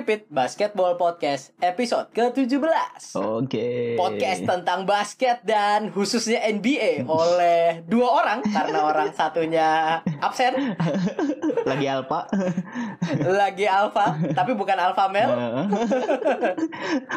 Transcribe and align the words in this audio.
Tripit 0.00 0.24
Basketball 0.32 0.96
Podcast 0.96 1.52
episode 1.60 2.08
ke-17 2.16 2.56
Oke. 3.20 4.00
Podcast 4.00 4.48
tentang 4.48 4.88
basket 4.88 5.44
dan 5.44 5.92
khususnya 5.92 6.40
NBA 6.40 7.04
oleh 7.04 7.84
dua 7.84 8.24
orang 8.24 8.40
Karena 8.40 8.88
orang 8.88 9.12
satunya 9.12 10.00
absen. 10.24 10.56
Lagi 11.68 11.84
alpa. 11.84 12.24
Lagi 13.44 13.68
alpha 13.68 14.16
Tapi 14.32 14.56
bukan 14.56 14.80
alpha 14.80 15.04
male. 15.12 15.68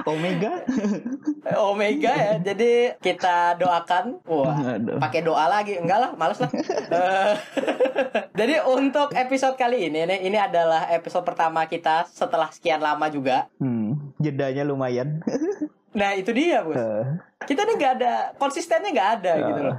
Omega. 0.04 0.68
Omega 1.56 2.12
ya 2.20 2.34
Jadi 2.44 3.00
kita 3.00 3.56
doakan. 3.64 4.20
Wah 4.28 4.76
pakai 5.00 5.24
doa 5.24 5.48
lagi. 5.48 5.80
Enggak 5.80 6.04
lah 6.04 6.12
males 6.20 6.44
lah. 6.44 6.52
Jadi 8.36 8.60
untuk 8.68 9.16
episode 9.16 9.56
kali 9.56 9.88
ini 9.88 10.04
Ini 10.04 10.52
adalah 10.52 10.92
episode 10.92 11.24
pertama 11.24 11.64
kita 11.64 12.04
setelah 12.12 12.52
sekian 12.52 12.73
lama 12.80 13.06
juga 13.08 13.52
Hmm, 13.58 14.14
jedanya 14.18 14.64
lumayan. 14.64 15.20
Nah 15.94 16.18
itu 16.18 16.34
dia 16.34 16.66
bos 16.66 16.74
Eh, 16.74 17.06
Kita 17.46 17.62
nih 17.64 17.78
nggak 17.78 17.94
ada 18.02 18.14
Konsistennya 18.34 18.90
nggak 18.90 19.10
ada 19.22 19.32
gitu 19.46 19.62
loh 19.62 19.78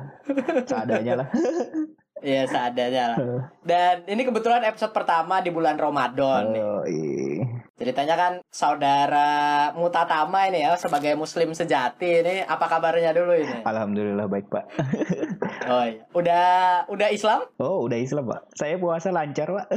seadanya 0.62 1.12
lah. 1.18 1.28
Iya 2.16 2.46
seadanya 2.46 3.04
lah 3.10 3.18
Eh, 3.24 3.40
Dan 3.64 3.94
ini 4.06 4.22
kebetulan 4.22 4.62
episode 4.62 4.92
pertama 4.92 5.40
di 5.40 5.48
bulan 5.48 5.74
Ramadan 5.74 6.52
nih. 6.52 6.62
oh, 6.62 6.84
iya. 6.84 7.42
Ceritanya 7.74 8.14
kan 8.14 8.32
saudara 8.46 9.32
Mutatama 9.72 10.46
ini 10.46 10.62
ya 10.62 10.76
Sebagai 10.76 11.12
muslim 11.14 11.50
sejati 11.50 12.22
ini 12.22 12.34
Apa 12.40 12.68
kabarnya 12.68 13.10
dulu 13.10 13.34
ini? 13.34 13.60
Alhamdulillah 13.62 14.26
baik 14.26 14.46
pak. 14.46 14.64
Oh 15.64 15.80
iya 15.80 16.04
Udah 16.12 16.46
udah 16.86 17.08
Islam? 17.08 17.40
Oh 17.56 17.82
udah 17.82 17.96
Islam 17.96 18.24
pak. 18.26 18.40
Saya 18.52 18.76
puasa 18.76 19.08
lancar 19.08 19.48
pak. 19.48 19.66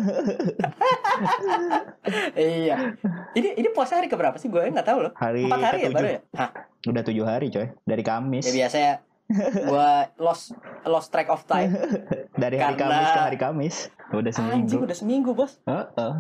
iya 2.36 2.94
Ini 3.34 3.56
ini 3.56 3.68
puasa 3.72 3.98
hari 3.98 4.08
keberapa 4.08 4.36
sih? 4.36 4.48
Gue 4.48 4.68
nggak 4.68 4.84
tahu 4.86 5.00
loh 5.02 5.12
Hari 5.16 5.48
Empat 5.48 5.60
hari 5.64 5.80
ya 5.80 5.90
baru 5.90 6.08
ya? 6.10 6.20
Hah, 6.36 6.50
Udah 6.86 7.02
tujuh 7.02 7.24
hari 7.24 7.48
coy. 7.50 7.68
Dari 7.82 8.04
Kamis. 8.04 8.46
ya 8.46 8.54
biasa 8.54 8.78
ya 8.78 8.94
Gue 9.30 9.92
lost 10.18 10.56
lost 10.82 11.10
track 11.10 11.28
of 11.28 11.44
time 11.44 11.76
Dari 12.42 12.56
hari 12.56 12.74
Karena- 12.74 12.96
Kamis 12.98 13.10
ke 13.10 13.22
hari 13.22 13.38
Kamis. 13.38 13.76
Udah 14.10 14.32
Anjing 14.32 14.40
seminggu. 14.64 14.76
udah 14.82 14.96
seminggu 14.96 15.32
bos 15.34 15.60
Heeh. 15.64 16.14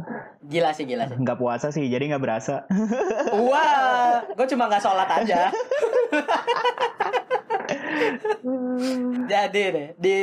Gila 0.43 0.71
sih 0.71 0.83
gila 0.83 1.07
sih 1.07 1.15
Nggak 1.15 1.37
puasa 1.37 1.67
sih 1.69 1.85
jadi 1.85 2.03
nggak 2.05 2.19
berasa. 2.19 2.67
Wah, 3.47 4.27
gue 4.27 4.47
cuma 4.47 4.67
nggak 4.67 4.81
sholat 4.81 5.07
aja. 5.07 5.47
Jadi 9.27 9.61
deh 9.67 9.87
di 9.97 10.17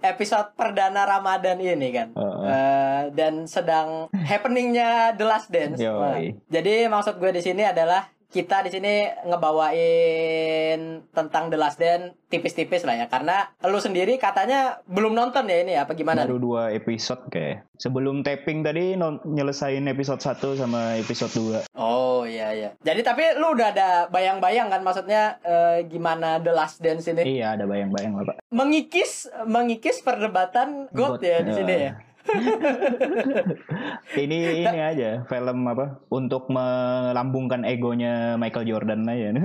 episode 0.00 0.54
perdana 0.54 1.02
Ramadan 1.04 1.58
ini 1.58 1.88
kan, 1.90 2.08
Heeh. 2.12 2.46
eh, 2.46 3.02
dan 3.12 3.42
sedang 3.44 4.06
happeningnya 4.12 5.10
The 5.12 5.24
Last 5.24 5.48
Dance. 5.48 5.78
Yoi. 5.78 5.90
Wah, 5.92 6.18
jadi 6.46 6.86
maksud 6.86 7.18
gue 7.18 7.30
di 7.32 7.42
sini 7.42 7.62
adalah 7.64 8.06
kita 8.26 8.66
di 8.66 8.70
sini 8.74 9.06
ngebawain 9.24 11.06
tentang 11.14 11.48
The 11.48 11.58
Last 11.58 11.78
Dance 11.78 12.14
tipis-tipis 12.26 12.82
lah 12.82 12.98
ya, 12.98 13.06
karena 13.06 13.54
lu 13.70 13.78
sendiri 13.78 14.18
katanya 14.18 14.82
belum 14.90 15.14
nonton 15.14 15.46
ya 15.46 15.62
ini 15.62 15.78
apa 15.78 15.94
gimana? 15.94 16.26
Baru 16.26 16.42
dua 16.42 16.74
episode 16.74 17.22
kayak. 17.30 17.62
Sebelum 17.76 18.24
taping 18.24 18.64
tadi 18.64 18.96
non- 18.96 19.20
nyelesain 19.22 19.84
episode 19.84 20.18
1 20.18 20.56
sama 20.56 20.96
episode 20.96 21.28
2. 21.68 21.76
Oh 21.76 22.24
iya 22.24 22.50
iya. 22.56 22.70
Jadi 22.80 23.04
tapi 23.04 23.36
lu 23.36 23.52
udah 23.52 23.68
ada 23.70 23.88
bayang-bayang 24.08 24.72
kan 24.72 24.80
maksudnya 24.80 25.36
eh, 25.44 25.84
gimana 25.86 26.40
The 26.40 26.52
Last 26.56 26.80
Dance 26.80 27.06
ini? 27.12 27.36
Iya 27.36 27.54
ada 27.54 27.68
bayang-bayang 27.68 28.16
lah 28.16 28.24
pak. 28.32 28.36
mengikis 28.48 29.28
mengikis 29.44 30.00
perdebatan 30.00 30.88
God, 30.96 31.20
God, 31.20 31.28
ya 31.28 31.44
di 31.44 31.52
ya. 31.52 31.56
sini 31.60 31.74
ya. 31.76 31.92
ini 34.22 34.66
ini 34.66 34.78
aja 34.80 35.22
film 35.26 35.58
apa 35.66 36.00
untuk 36.10 36.50
melambungkan 36.50 37.62
egonya 37.62 38.34
Michael 38.36 38.66
Jordan 38.68 39.06
aja. 39.08 39.28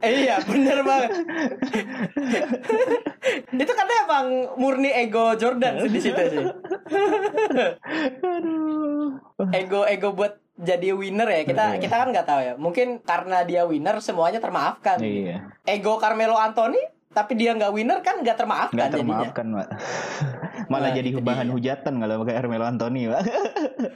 Eh, 0.00 0.24
iya, 0.24 0.40
bener 0.40 0.80
banget. 0.80 1.12
Itu 3.52 3.72
karena 3.76 3.94
emang 4.08 4.26
murni 4.56 4.88
ego 4.96 5.36
Jordan 5.36 5.76
sih 5.84 5.92
di 5.92 6.00
situ 6.00 6.22
sih. 6.24 6.40
Aduh. 8.24 9.20
Ego 9.52 9.84
ego 9.84 10.16
buat 10.16 10.40
jadi 10.56 10.96
winner 10.96 11.28
ya. 11.28 11.42
Kita 11.44 11.64
Iya. 11.76 11.80
kita 11.84 11.94
kan 12.00 12.08
nggak 12.16 12.26
tahu 12.28 12.40
ya. 12.40 12.54
Mungkin 12.56 13.04
karena 13.04 13.44
dia 13.44 13.68
winner 13.68 14.00
semuanya 14.00 14.40
termaafkan. 14.40 15.04
Iya. 15.04 15.52
Ego 15.68 16.00
Carmelo 16.00 16.40
Anthony 16.40 16.80
tapi 17.10 17.34
dia 17.34 17.50
nggak 17.52 17.70
winner 17.70 17.98
kan 18.00 18.18
nggak 18.18 18.36
termaafkan 18.36 18.76
Nggak 18.76 18.88
jadinya. 18.88 19.02
termaafkan 19.18 19.46
pak. 19.52 19.68
Malah 20.70 20.82
Nah, 20.84 20.94
jadi 20.94 21.08
itu 21.10 21.20
bahan 21.20 21.44
dia. 21.44 21.54
hujatan 21.54 21.94
kalau 21.98 22.14
pakai 22.20 22.34
Carmelo 22.36 22.64
Anthony 22.64 23.02
pak. 23.04 23.22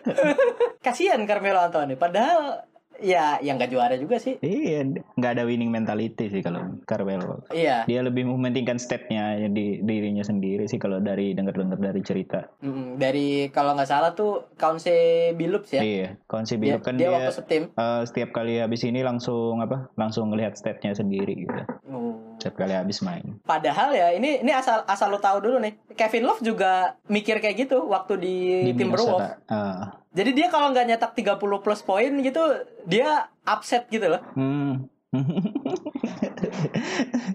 Kasihan 0.85 1.23
Carmelo 1.23 1.61
Anthony. 1.61 1.95
Padahal 1.95 2.67
ya 2.97 3.39
yang 3.39 3.59
nggak 3.59 3.71
juara 3.71 3.95
juga 3.95 4.17
sih. 4.17 4.39
iya 4.39 4.87
nggak 4.87 5.33
ada 5.33 5.43
winning 5.43 5.67
mentality 5.69 6.27
sih 6.29 6.41
kalau 6.41 6.79
Carmelo. 6.85 7.43
Iya. 7.51 7.83
Dia 7.85 8.01
lebih 8.01 8.23
mementingkan 8.25 8.79
statnya 8.79 9.47
di 9.49 9.79
dirinya 9.81 10.23
sendiri 10.23 10.67
sih 10.67 10.79
kalau 10.79 10.99
dari 10.99 11.33
dengar-dengar 11.33 11.75
dari 11.77 12.01
cerita. 12.01 12.47
Mm, 12.61 12.95
dari 12.97 13.27
kalau 13.49 13.75
nggak 13.75 13.87
salah 13.89 14.11
tuh 14.13 14.51
Kaunse 14.55 14.95
Billups 15.33 15.71
ya. 15.71 15.83
Iya, 15.83 16.09
konsep 16.25 16.59
Dia, 16.59 16.79
kan 16.79 16.95
dia 16.95 17.07
dia, 17.07 17.15
waktu 17.17 17.33
setim. 17.33 17.63
eh, 17.69 18.03
setiap 18.05 18.31
kali 18.33 18.59
habis 18.59 18.83
ini 18.83 19.03
langsung 19.03 19.59
apa? 19.59 19.91
Langsung 19.95 20.31
ngelihat 20.31 20.55
statnya 20.55 20.95
sendiri 20.95 21.47
gitu. 21.47 21.61
Oh. 21.87 22.34
Setiap 22.45 22.61
kali 22.61 22.77
habis 22.77 23.01
main. 23.01 23.41
Padahal 23.49 23.97
ya 23.97 24.13
ini 24.13 24.45
ini 24.45 24.53
asal 24.53 24.85
asal 24.85 25.09
lo 25.09 25.17
tahu 25.17 25.41
dulu 25.49 25.65
nih. 25.65 25.81
Kevin 25.97 26.29
Love 26.29 26.45
juga 26.45 27.01
mikir 27.09 27.41
kayak 27.41 27.57
gitu 27.65 27.89
waktu 27.89 28.21
di, 28.21 28.37
Timberwolves. 28.77 29.41
Minnesota. 29.41 29.49
Ah. 29.49 29.97
Jadi 30.13 30.31
dia 30.37 30.53
kalau 30.53 30.69
nggak 30.69 30.93
nyetak 30.93 31.17
30 31.17 31.41
plus 31.41 31.81
poin 31.81 32.13
gitu, 32.21 32.45
dia 32.85 33.33
upset 33.49 33.89
gitu 33.89 34.13
loh. 34.13 34.21
Hmm. 34.37 34.93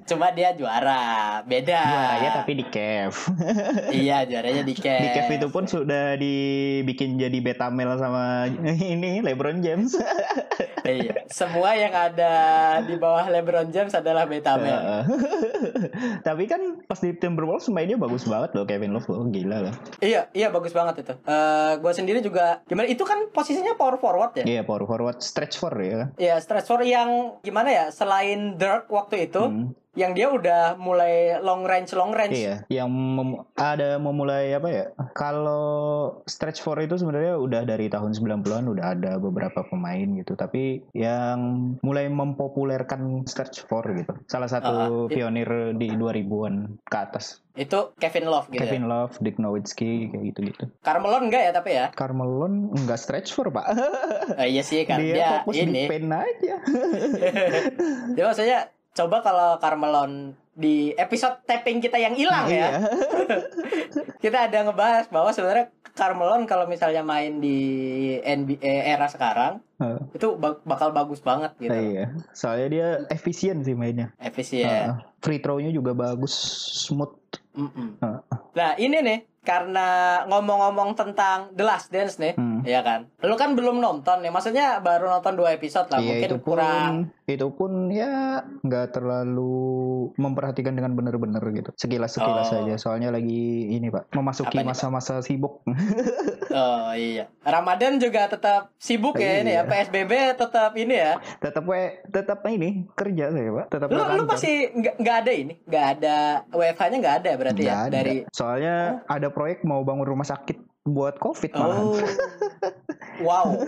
Cuma 0.09 0.33
dia 0.33 0.53
juara, 0.57 1.41
beda. 1.45 1.81
Juaranya 1.81 2.29
tapi 2.41 2.51
di 2.57 2.65
Kev. 2.65 3.13
iya, 3.93 4.25
juaranya 4.25 4.63
di 4.65 4.73
Cavs. 4.73 5.01
di 5.05 5.09
Kev 5.13 5.29
itu 5.37 5.47
pun 5.49 5.63
sudah 5.65 6.17
dibikin 6.17 7.17
jadi 7.17 7.37
beta 7.41 7.69
male 7.69 7.97
sama 7.97 8.49
ini 8.93 9.21
LeBron 9.21 9.61
James. 9.61 9.97
iya. 10.85 11.25
Semua 11.29 11.77
yang 11.77 11.93
ada 11.93 12.33
di 12.83 12.95
bawah 12.97 13.29
LeBron 13.29 13.69
James 13.73 13.93
adalah 13.93 14.25
beta 14.25 14.57
male. 14.57 15.05
Tapi 16.27 16.43
kan 16.45 16.81
pas 16.85 16.99
di 16.99 17.13
Timberwolves 17.15 17.69
mainnya 17.69 17.97
bagus 17.97 18.25
banget 18.25 18.53
loh 18.57 18.65
Kevin 18.65 18.93
Love 18.95 19.07
loh, 19.09 19.25
gila 19.29 19.69
loh. 19.69 19.73
Iya, 20.01 20.29
iya 20.33 20.47
bagus 20.49 20.73
banget 20.73 21.05
itu. 21.05 21.13
Eh 21.25 21.73
gue 21.79 21.93
sendiri 21.93 22.19
juga 22.21 22.61
gimana 22.65 22.89
itu 22.89 23.01
kan 23.05 23.29
posisinya 23.31 23.77
power 23.79 23.97
forward 24.01 24.33
ya? 24.41 24.45
Iya, 24.45 24.61
power 24.65 24.83
forward 24.85 25.19
stretch 25.21 25.57
four 25.57 25.73
ya. 25.79 26.11
Iya, 26.19 26.35
stretch 26.41 26.67
four 26.67 26.81
yang 26.83 27.39
gimana 27.41 27.69
ya? 27.69 27.85
Selain 27.93 28.58
Dirk 28.59 28.91
waktu 28.91 29.31
itu, 29.31 29.39
Hmm. 29.41 29.71
Yang 29.97 30.13
dia 30.13 30.29
udah 30.29 30.77
mulai 30.77 31.41
long 31.41 31.65
range 31.65 31.91
long 31.91 32.13
range. 32.13 32.37
Iya, 32.37 32.61
yang 32.69 32.87
mem- 32.87 33.41
ada 33.53 33.97
memulai 33.97 34.53
apa 34.53 34.69
ya? 34.69 34.85
Kalau 35.11 35.65
stretch 36.23 36.61
four 36.61 36.77
itu 36.77 36.93
sebenarnya 36.93 37.35
udah 37.35 37.65
dari 37.65 37.89
tahun 37.89 38.13
90-an 38.13 38.69
udah 38.69 38.85
ada 38.93 39.17
beberapa 39.17 39.65
pemain 39.65 40.05
gitu, 40.15 40.33
tapi 40.33 40.85
yang 40.93 41.39
mulai 41.81 42.05
mempopulerkan 42.05 43.25
stretch 43.25 43.65
four 43.65 43.81
gitu. 43.91 44.13
Salah 44.25 44.47
satu 44.47 45.07
it- 45.07 45.17
pionir 45.17 45.49
di 45.73 45.89
2000-an 45.89 46.77
ke 46.83 46.97
atas. 46.99 47.41
Itu 47.53 47.91
Kevin 47.97 48.29
Love 48.29 48.47
gitu. 48.49 48.61
Kevin 48.61 48.87
Love, 48.87 49.19
Dick 49.19 49.35
Nowitzki 49.35 50.07
kayak 50.07 50.23
gitu-gitu. 50.31 50.63
Carmelo 50.79 51.19
enggak 51.19 51.43
ya 51.43 51.51
tapi 51.51 51.75
ya? 51.75 51.91
Carmelo 51.91 52.47
enggak 52.71 52.95
stretch 52.95 53.33
four, 53.33 53.49
Pak. 53.49 53.65
Eh, 54.37 54.53
iya 54.53 54.63
sih 54.63 54.85
kan 54.85 55.01
Dia, 55.01 55.13
dia, 55.13 55.29
fokus 55.43 55.59
ini. 55.59 55.83
di 55.83 55.89
pen 55.89 56.07
aja. 56.07 56.55
Dia 58.15 58.23
maksudnya 58.23 58.59
coba 58.99 59.17
kalau 59.21 59.49
Carmelo 59.57 60.03
di 60.51 60.91
episode 60.93 61.39
tapping 61.43 61.79
kita 61.79 61.95
yang 61.95 62.11
hilang 62.11 62.45
ya. 62.45 62.67
Iya. 62.67 62.69
Kita 64.19 64.45
ada 64.45 64.59
ngebahas 64.61 65.07
bahwa 65.07 65.31
sebenarnya 65.31 65.71
Carmelo 65.89 66.35
kalau 66.45 66.67
misalnya 66.67 66.99
main 67.01 67.39
di 67.39 67.59
NBA 68.19 68.59
era 68.85 69.07
sekarang 69.07 69.63
Heeh. 69.77 69.99
itu 70.13 70.35
bak- 70.35 70.63
bakal 70.63 70.91
bagus 70.91 71.19
banget 71.19 71.55
gitu. 71.57 71.71
Iya. 71.71 72.11
Soalnya 72.31 72.67
dia 72.67 72.87
efisien 73.07 73.63
sih 73.63 73.71
mainnya. 73.71 74.11
Efisien. 74.19 74.67
Heeh. 74.67 74.91
Free 75.19 75.39
throw-nya 75.39 75.71
juga 75.71 75.91
bagus, 75.93 76.35
smooth. 76.81 77.15
Mm-mm. 77.55 77.95
Heeh. 77.97 78.19
Nah 78.53 78.71
ini 78.75 78.97
nih 78.99 79.19
karena 79.39 79.87
ngomong-ngomong 80.27 80.93
tentang 80.93 81.55
The 81.55 81.63
Last 81.63 81.87
Dance 81.89 82.19
nih, 82.19 82.35
Hmm. 82.35 82.58
Ya 82.61 82.79
kan? 82.79 83.07
Lu 83.19 83.33
kan 83.33 83.53
belum 83.53 83.77
nonton 83.77 84.19
nih, 84.19 84.29
maksudnya 84.29 84.79
baru 84.79 85.09
nonton 85.09 85.33
dua 85.33 85.51
episode 85.51 85.87
lah, 85.87 85.97
Iya 85.97 86.07
mungkin 86.09 86.25
itu 86.25 86.37
pun 86.37 86.45
kurang. 86.49 86.93
itu 87.25 87.47
pun 87.51 87.71
ya 87.87 88.41
nggak 88.59 88.87
terlalu 88.91 89.69
memperhatikan 90.15 90.73
dengan 90.73 90.91
benar-benar 90.91 91.37
gitu 91.47 91.69
sekilas 91.75 92.11
sekilas 92.11 92.49
Oh. 92.49 92.53
saja 92.57 92.73
soalnya 92.75 93.09
lagi 93.09 93.37
ini 93.69 93.87
pak 93.87 94.09
memasuki 94.11 94.57
masa-masa 94.59 95.21
sibuk 95.21 95.61
Oh 96.49 96.89
iya. 96.91 97.29
Ramadan 97.39 97.97
juga 97.97 98.25
tetap 98.25 98.73
sibuk 98.75 99.13
ya 99.15 99.39
ini 99.39 99.53
ya. 99.53 99.61
Iya. 99.61 99.69
PSBB 99.85 100.11
tetap 100.35 100.71
ini 100.73 100.95
ya. 100.95 101.21
tetap 101.37 101.61
we 101.63 101.79
tetap 102.07 102.41
ini 102.43 102.89
kerja 102.91 103.29
saya 103.29 103.49
pak 103.53 103.65
tetap 103.69 103.87
Lu 103.87 104.01
lu 104.01 104.23
masih 104.25 104.55
nggak 104.97 105.15
ada 105.19 105.31
ini, 105.31 105.53
nggak 105.63 105.85
ada 105.95 106.15
WFH-nya 106.49 106.97
nggak 106.97 107.15
ada 107.19 107.31
berarti 107.35 107.61
Nggak 107.61 107.69
ya 107.71 107.79
ada. 107.79 107.93
dari 107.93 108.15
soalnya 108.31 108.75
ada 109.05 109.27
proyek 109.29 109.61
mau 109.61 109.83
bangun 109.83 110.07
rumah 110.07 110.25
sakit 110.25 110.57
buat 110.83 111.15
covid 111.15 111.53
Oh. 111.53 111.93
Wow. 113.19 113.59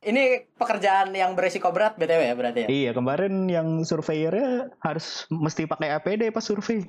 Ini 0.00 0.54
pekerjaan 0.54 1.10
yang 1.14 1.34
beresiko 1.34 1.70
berat 1.74 1.98
BTW 1.98 2.20
ya 2.30 2.34
berarti 2.38 2.60
ya? 2.64 2.68
Iya, 2.70 2.90
kemarin 2.94 3.50
yang 3.50 3.82
surveyornya 3.82 4.70
harus 4.80 5.26
mesti 5.28 5.66
pakai 5.66 5.98
APD 5.98 6.30
pas 6.30 6.44
survei. 6.44 6.86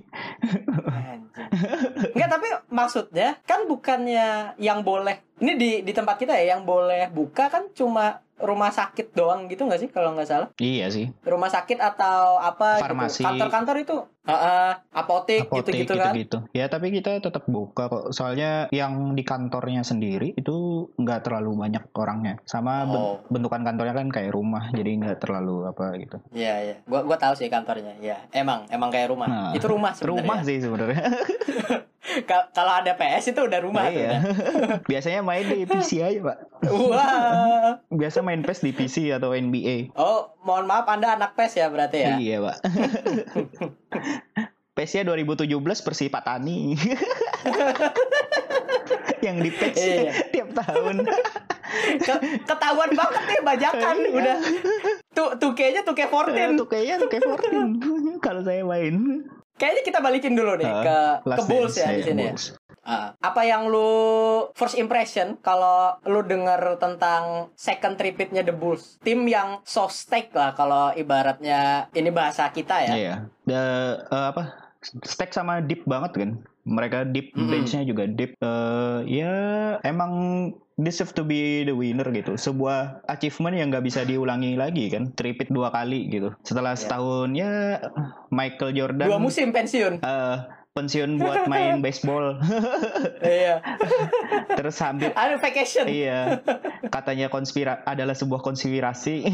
Enggak, 2.12 2.30
tapi 2.30 2.48
maksudnya 2.70 3.30
kan 3.44 3.66
bukannya 3.66 4.28
yang 4.58 4.82
boleh 4.82 5.20
ini 5.36 5.54
di 5.54 5.72
di 5.82 5.92
tempat 5.92 6.16
kita 6.16 6.32
ya 6.34 6.56
yang 6.56 6.64
boleh 6.64 7.08
buka 7.10 7.48
kan 7.48 7.68
cuma 7.72 8.20
rumah 8.38 8.68
sakit 8.68 9.16
doang 9.16 9.48
gitu 9.48 9.64
nggak 9.64 9.80
sih 9.80 9.90
kalau 9.90 10.12
nggak 10.12 10.28
salah? 10.28 10.48
Iya 10.58 10.92
sih. 10.92 11.08
Rumah 11.22 11.48
sakit 11.48 11.80
atau 11.80 12.36
apa 12.38 12.84
Farmasi. 12.84 13.24
gitu. 13.24 13.28
Kantor-kantor 13.32 13.76
itu 13.80 13.96
uh, 13.96 14.28
uh, 14.28 14.72
apotek, 14.92 15.48
Apotek 15.48 15.72
gitu-gitu 15.72 15.96
kan. 15.96 16.12
gitu-gitu. 16.12 16.38
Ya 16.52 16.68
tapi 16.68 16.92
kita 16.92 17.16
tetap 17.18 17.48
buka 17.48 17.88
kok. 17.88 18.12
Soalnya 18.12 18.68
yang 18.72 19.16
di 19.16 19.24
kantornya 19.24 19.88
sendiri 19.88 20.36
itu 20.36 20.56
nggak 20.94 21.24
terlalu 21.24 21.56
banyak 21.58 21.84
orangnya. 21.94 22.36
Sama 22.44 22.84
ben- 22.84 22.94
Oh. 22.98 23.24
bentukan 23.30 23.64
kantornya 23.64 23.94
kan 23.94 24.08
kayak 24.10 24.32
rumah, 24.32 24.68
jadi 24.74 24.92
nggak 24.98 25.18
terlalu 25.18 25.68
apa 25.68 25.96
gitu. 25.96 26.18
Iya, 26.34 26.54
iya. 26.62 26.76
Gua 26.84 27.08
gua 27.08 27.16
tahu 27.16 27.36
sih 27.36 27.48
kantornya. 27.48 27.96
Iya, 27.98 28.20
emang 28.34 28.68
emang 28.68 28.92
kayak 28.92 29.16
rumah. 29.16 29.28
Nah, 29.28 29.52
itu 29.52 29.64
rumah 29.64 29.96
sebenarnya. 29.96 30.12
Rumah 30.22 30.40
sih 30.44 30.58
sebenarnya. 30.60 31.04
Ka- 32.24 32.48
Kalau 32.50 32.74
ada 32.76 32.94
PS 32.94 33.30
itu 33.30 33.42
udah 33.42 33.60
rumah 33.60 33.86
tuh. 33.86 33.98
iya. 33.98 34.22
Biasanya 34.92 35.20
main 35.20 35.44
di 35.44 35.66
PC 35.66 36.00
aja 36.00 36.20
pak. 36.24 36.38
Wah. 36.70 37.82
Biasa 37.88 38.22
main 38.22 38.40
PES 38.40 38.62
di 38.62 38.72
PC 38.72 39.12
atau 39.12 39.32
NBA. 39.32 39.92
Oh, 39.94 40.32
mohon 40.40 40.64
maaf 40.64 40.86
Anda 40.86 41.14
anak 41.14 41.34
PES 41.34 41.54
ya 41.56 41.68
berarti 41.68 41.98
ya. 42.00 42.16
Iya 42.16 42.38
pak. 42.42 42.58
PES-nya 44.72 45.04
2017 45.06 45.48
Persib 45.82 46.10
Patani. 46.10 46.76
yang 49.20 49.40
di 49.40 49.50
PES 49.50 49.76
Iya. 49.76 50.12
tiap 50.30 50.50
tahun. 50.54 51.04
Ke- 51.98 52.22
ketahuan 52.46 52.92
banget 52.94 53.24
nih 53.26 53.42
bajakan 53.42 53.96
Iya. 53.98 54.10
udah. 54.14 54.38
Tuh 55.12 55.30
tuh 55.36 55.52
kayaknya 55.52 55.82
tuh 55.82 55.94
kayak 55.94 56.12
14. 56.12 56.56
Tuh 56.56 56.68
kayaknya 56.70 56.96
tuh 56.98 57.10
kayak 57.10 57.24
14 57.26 58.20
kalau 58.20 58.42
saya 58.42 58.62
main. 58.62 59.15
Kayaknya 59.56 59.84
kita 59.84 60.00
balikin 60.04 60.36
dulu 60.36 60.60
nih 60.60 60.68
Ah, 60.68 60.84
ke 60.84 60.98
ke 61.32 61.42
Bulls 61.48 61.76
ya 61.76 61.88
di 61.90 62.04
sini 62.04 62.24
ya. 62.28 62.34
Ah, 62.86 63.18
apa 63.18 63.42
yang 63.42 63.66
lu 63.66 63.90
first 64.54 64.76
impression 64.76 65.40
kalau 65.40 65.96
lu 66.06 66.22
denger 66.22 66.76
tentang 66.78 67.50
second 67.56 67.96
tripitnya 67.96 68.44
The 68.44 68.52
Bulls? 68.52 69.00
Tim 69.00 69.24
yang 69.26 69.64
so 69.64 69.88
stake 69.88 70.30
lah 70.32 70.54
kalau 70.54 70.92
ibaratnya 70.94 71.88
ini 71.92 72.12
bahasa 72.12 72.52
kita 72.52 72.84
ya. 72.84 72.94
Iya. 72.94 73.16
Da- 73.42 74.04
eh, 74.06 74.26
apa? 74.30 74.44
Stack 75.02 75.32
sama 75.32 75.64
deep 75.64 75.82
banget 75.84 76.12
kan. 76.14 76.32
Mereka 76.66 77.08
deep 77.08 77.32
Mm-mm. 77.32 77.48
bench-nya 77.48 77.82
juga 77.82 78.04
deep. 78.06 78.36
Eh, 78.36 78.98
ya 79.08 79.32
emang 79.82 80.12
deserve 80.76 81.12
to 81.12 81.22
be 81.22 81.62
the 81.62 81.72
winner 81.72 82.04
gitu. 82.10 82.34
Sebuah 82.34 83.00
achievement 83.06 83.54
yang 83.54 83.70
nggak 83.70 83.84
bisa 83.84 84.02
diulangi 84.02 84.54
lagi 84.54 84.90
kan. 84.90 85.10
Tripit 85.12 85.48
dua 85.48 85.70
kali 85.70 86.10
gitu. 86.10 86.34
Setelah 86.42 86.74
Iya. 86.74 86.80
setahun 86.82 87.28
ya 87.32 87.52
Michael 88.28 88.70
Jordan 88.74 89.06
Dua 89.06 89.18
musim 89.18 89.50
pensiun. 89.50 90.02
eh, 90.02 90.36
pensiun 90.74 91.16
buat 91.16 91.46
main 91.46 91.80
baseball. 91.80 92.36
Iya. 93.22 93.62
Terus 94.58 94.74
sambil 94.74 95.12
Ada 95.12 95.36
vacation. 95.38 95.86
Iya, 95.86 96.40
katanya 96.90 97.28
konspira 97.28 97.80
adalah 97.84 98.12
sebuah 98.12 98.42
konspirasi. 98.42 99.24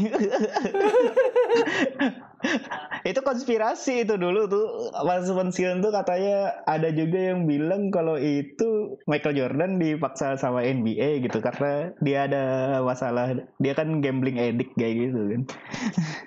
itu 3.10 3.20
konspirasi 3.22 4.06
itu 4.06 4.14
dulu 4.18 4.46
tuh 4.46 4.66
pas 4.92 5.24
pensiun 5.24 5.82
tuh 5.82 5.92
katanya 5.94 6.62
ada 6.66 6.90
juga 6.94 7.32
yang 7.32 7.46
bilang 7.46 7.90
kalau 7.90 8.18
itu 8.18 8.98
Michael 9.06 9.38
Jordan 9.38 9.78
dipaksa 9.78 10.38
sama 10.38 10.62
NBA 10.62 11.24
gitu 11.26 11.42
karena 11.42 11.94
dia 12.02 12.26
ada 12.30 12.44
masalah 12.82 13.34
dia 13.58 13.72
kan 13.74 14.02
gambling 14.04 14.38
addict 14.38 14.74
kayak 14.78 15.10
gitu 15.10 15.18
kan. 15.18 15.42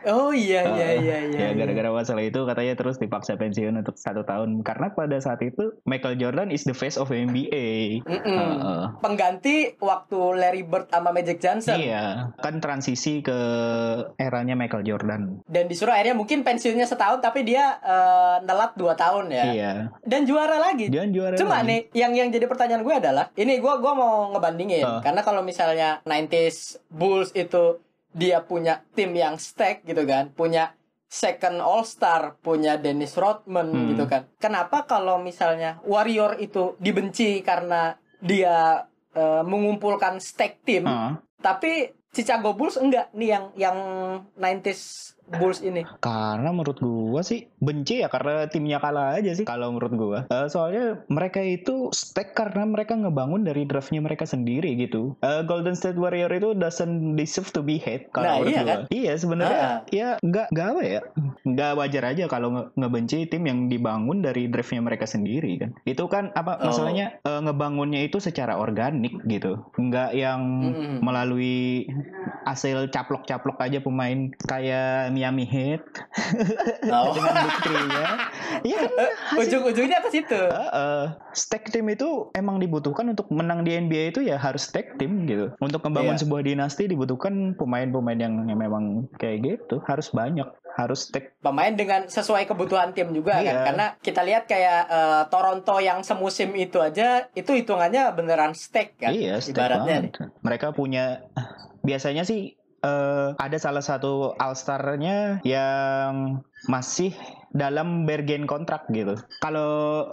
Oh 0.10 0.32
iya 0.32 0.68
iya 0.78 0.90
iya 1.00 1.18
iya. 1.32 1.40
ya 1.52 1.58
gara-gara 1.58 1.90
masalah 1.92 2.24
itu 2.24 2.44
katanya 2.44 2.74
terus 2.76 2.98
dipaksa 3.00 3.40
pensiun 3.40 3.80
untuk 3.80 3.96
satu 3.96 4.24
tahun 4.28 4.62
karena 4.64 4.92
pada 4.94 5.18
saat 5.20 5.40
itu 5.44 5.76
Michael 5.88 6.20
Jordan 6.20 6.50
is 6.52 6.68
the 6.68 6.76
face 6.76 7.00
of 7.00 7.12
NBA. 7.12 8.02
Mm-mm. 8.04 8.50
Uh, 8.60 8.86
Pengganti 9.00 9.78
waktu 9.80 10.20
Larry 10.36 10.64
Bird 10.68 10.92
sama 10.92 11.12
Magic 11.16 11.40
Johnson. 11.40 11.78
Iya, 11.80 12.36
kan 12.40 12.60
transisi 12.60 13.24
ke 13.24 13.38
eranya 14.20 14.54
Michael 14.58 14.86
Jordan. 14.86 15.44
Dan 15.48 15.68
disuruh 15.72 15.96
akhirnya 16.06 16.14
mungkin 16.16 16.46
pensiunnya 16.46 16.86
setahun 16.86 17.18
tapi 17.18 17.42
dia 17.42 17.82
eh, 17.82 18.38
nelat 18.42 18.78
dua 18.78 18.94
tahun 18.94 19.26
ya. 19.28 19.46
Iya. 19.50 19.72
Dan 20.06 20.22
juara 20.24 20.62
lagi. 20.62 20.86
Dia 20.86 21.10
juara. 21.10 21.34
Cuma 21.34 21.60
lagi. 21.60 21.66
nih 21.66 21.80
yang 21.98 22.14
yang 22.14 22.30
jadi 22.30 22.46
pertanyaan 22.46 22.86
gue 22.86 22.94
adalah 22.94 23.34
ini 23.34 23.58
gue 23.58 23.74
gua 23.76 23.94
mau 23.94 24.30
ngebandingin 24.30 24.86
Ah. 24.86 25.02
karena 25.02 25.20
kalau 25.20 25.42
misalnya 25.42 26.06
90s 26.06 26.78
Bulls 26.88 27.34
itu 27.34 27.82
dia 28.14 28.40
punya 28.40 28.86
tim 28.94 29.12
yang 29.12 29.36
stack 29.36 29.82
gitu 29.84 30.06
kan, 30.06 30.30
punya 30.32 30.78
second 31.06 31.58
All 31.58 31.82
Star, 31.84 32.38
punya 32.40 32.78
Dennis 32.78 33.16
Rodman 33.16 33.74
Hmm. 33.74 33.88
gitu 33.90 34.06
kan. 34.06 34.30
Kenapa 34.38 34.86
kalau 34.86 35.18
misalnya 35.18 35.82
Warrior 35.82 36.38
itu 36.38 36.78
dibenci 36.78 37.42
karena 37.42 37.98
dia 38.22 38.86
eh, 39.12 39.42
mengumpulkan 39.42 40.20
stack 40.20 40.62
tim, 40.62 40.84
Ah, 40.84 41.16
tapi 41.40 41.88
Chicago 42.12 42.52
Bulls 42.52 42.76
enggak 42.76 43.12
nih 43.12 43.32
yang 43.32 43.46
yang 43.56 43.78
90s 44.36 45.15
Bulls 45.28 45.60
ini. 45.60 45.82
karena 46.00 46.50
menurut 46.50 46.78
gua 46.78 47.20
sih 47.20 47.50
benci 47.58 48.00
ya 48.00 48.08
karena 48.08 48.46
timnya 48.46 48.78
kalah 48.78 49.14
aja 49.14 49.34
sih 49.34 49.42
kalau 49.42 49.70
menurut 49.70 49.94
gua. 49.94 50.20
Eh, 50.28 50.46
soalnya 50.46 51.02
mereka 51.08 51.40
itu 51.40 51.90
stack 51.90 52.34
karena 52.34 52.64
mereka 52.64 52.94
ngebangun 52.94 53.42
dari 53.42 53.64
draftnya 53.64 54.00
mereka 54.00 54.24
sendiri 54.24 54.78
gitu. 54.78 55.18
Eh, 55.20 55.42
Golden 55.44 55.74
State 55.74 55.96
Warrior 55.96 56.30
itu 56.30 56.54
doesn't 56.54 57.16
deserve 57.16 57.50
to 57.50 57.60
be 57.60 57.76
hate 57.76 58.08
Nah, 58.08 58.14
kalau 58.14 58.30
menurut 58.40 58.48
iya 58.48 58.62
gua. 58.62 58.70
kan? 58.70 58.80
Iya 58.88 59.14
sebenarnya 59.16 59.60
Ah. 59.60 59.78
ya 59.90 60.10
nggak 60.20 60.48
nggak 60.50 60.68
apa 60.68 60.82
ya 60.84 61.02
nggak 61.46 61.72
wajar 61.76 62.04
aja 62.08 62.26
kalau 62.26 62.50
nge- 62.50 62.68
ngebenci 62.74 63.18
tim 63.26 63.46
yang 63.46 63.60
dibangun 63.66 64.20
dari 64.20 64.46
draftnya 64.46 64.82
mereka 64.82 65.06
sendiri 65.06 65.56
kan. 65.58 65.72
Itu 65.84 66.06
kan 66.08 66.34
apa 66.34 66.58
Oh. 66.58 66.68
masalahnya 66.68 67.22
eh, 67.22 67.40
ngebangunnya 67.40 68.02
itu 68.02 68.18
secara 68.18 68.58
organik 68.58 69.14
gitu. 69.24 69.62
Nggak 69.76 70.12
yang 70.12 70.42
Mm-mm. 70.66 70.98
melalui 71.00 71.86
hasil 72.44 72.90
caplok-caplok 72.90 73.58
aja 73.60 73.78
pemain 73.80 74.18
kayak 74.42 75.10
Miami 75.10 75.46
Heat 75.46 75.82
Oh. 76.88 77.14
dengan 77.16 77.34
buktinya. 77.46 78.06
Iya 78.64 78.88
kan? 78.88 79.10
Ujung-ujungnya 79.38 80.00
ke 80.02 80.10
situ. 80.12 80.42
Heeh. 80.42 81.04
stack 81.32 81.70
team 81.70 81.86
itu 81.86 82.32
emang 82.32 82.58
dibutuhkan 82.58 83.06
untuk 83.06 83.28
menang 83.30 83.62
di 83.62 83.76
NBA 83.76 84.10
itu 84.10 84.24
ya 84.24 84.36
harus 84.36 84.66
stack 84.66 84.96
team 84.96 85.26
gitu. 85.26 85.52
Untuk 85.60 85.84
membangun 85.84 86.16
Iya. 86.16 86.24
sebuah 86.24 86.42
dinasti 86.42 86.88
dibutuhkan 86.88 87.54
pemain-pemain 87.54 88.16
yang, 88.16 88.48
yang 88.48 88.58
memang 88.58 88.84
kayak 89.16 89.44
gitu, 89.44 89.84
harus 89.84 90.10
banyak, 90.10 90.48
harus 90.76 91.08
stack. 91.08 91.40
pemain 91.40 91.72
dengan 91.72 92.06
sesuai 92.06 92.46
kebutuhan 92.46 92.92
tim 92.92 93.10
juga 93.10 93.40
kan 93.40 93.48
Iya. 93.48 93.64
karena 93.64 93.86
kita 94.04 94.22
lihat 94.22 94.44
kayak 94.46 94.82
eh, 94.86 95.24
Toronto 95.32 95.76
yang 95.80 96.04
semusim 96.04 96.52
itu 96.54 96.84
aja 96.84 97.32
itu 97.32 97.52
hitungannya 97.56 98.12
beneran 98.12 98.52
stack 98.52 99.00
kan 99.00 99.16
iya, 99.16 99.40
ibaratnya 99.40 100.12
banget. 100.12 100.20
Mereka 100.44 100.76
punya 100.76 101.24
biasanya 101.82 102.28
sih 102.28 102.60
eh, 102.84 103.30
ada 103.34 103.58
salah 103.58 103.82
satu 103.82 104.36
all-star-nya 104.36 105.40
yang 105.48 106.44
masih 106.68 107.16
dalam 107.56 108.04
bargain 108.04 108.44
kontrak 108.44 108.84
gitu. 108.92 109.16
Kalau 109.40 110.04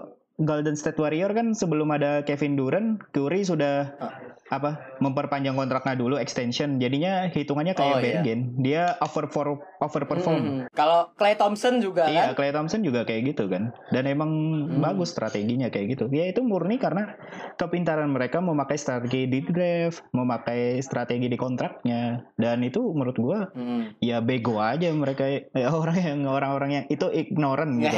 Golden 0.41 0.75
State 0.75 0.97
Warrior 0.97 1.35
kan 1.35 1.53
sebelum 1.53 1.93
ada 1.93 2.25
Kevin 2.25 2.57
Durant, 2.57 3.03
Curry 3.13 3.45
sudah 3.45 3.93
Ah. 4.01 4.32
Apa 4.53 5.01
memperpanjang 5.01 5.57
kontraknya 5.57 5.97
dulu 5.97 6.21
extension. 6.21 6.77
Jadinya 6.77 7.33
hitungannya 7.33 7.73
kayak 7.73 7.89
Oh, 7.89 7.99
iya. 7.99 8.21
bargain. 8.21 8.41
Dia 8.61 8.83
over 9.01 9.25
for 9.27 9.47
overperform. 9.81 10.41
Hmm. 10.43 10.61
kalau 10.73 11.11
Clay 11.17 11.35
Thompson 11.35 11.81
juga 11.81 12.07
Iya, 12.07 12.31
kan 12.31 12.37
Clay 12.37 12.53
Thompson 12.53 12.85
juga 12.85 13.03
kayak 13.03 13.33
gitu 13.33 13.49
kan. 13.49 13.73
Dan 13.89 14.05
emang 14.05 14.29
Hmm. 14.29 14.79
bagus 14.79 15.11
strateginya 15.11 15.73
kayak 15.73 15.97
gitu. 15.97 16.05
Ya 16.13 16.29
itu 16.29 16.45
murni 16.45 16.77
karena 16.77 17.17
kepintaran 17.57 18.07
mereka 18.07 18.39
memakai 18.39 18.77
strategi 18.77 19.25
di 19.25 19.41
draft, 19.41 20.05
memakai 20.13 20.79
strategi 20.79 21.27
di 21.27 21.35
kontraknya. 21.35 22.29
Dan 22.37 22.61
itu 22.61 22.85
menurut 22.93 23.17
gua 23.17 23.41
Hmm. 23.53 23.97
ya 23.99 24.21
bego 24.21 24.61
aja 24.61 24.93
mereka 24.93 25.25
ya, 25.25 25.49
orang 25.73 25.97
yang 25.97 26.19
orang-orang 26.27 26.71
yang 26.73 26.85
itu 26.89 27.09
ignorant 27.09 27.73
gitu. 27.79 27.97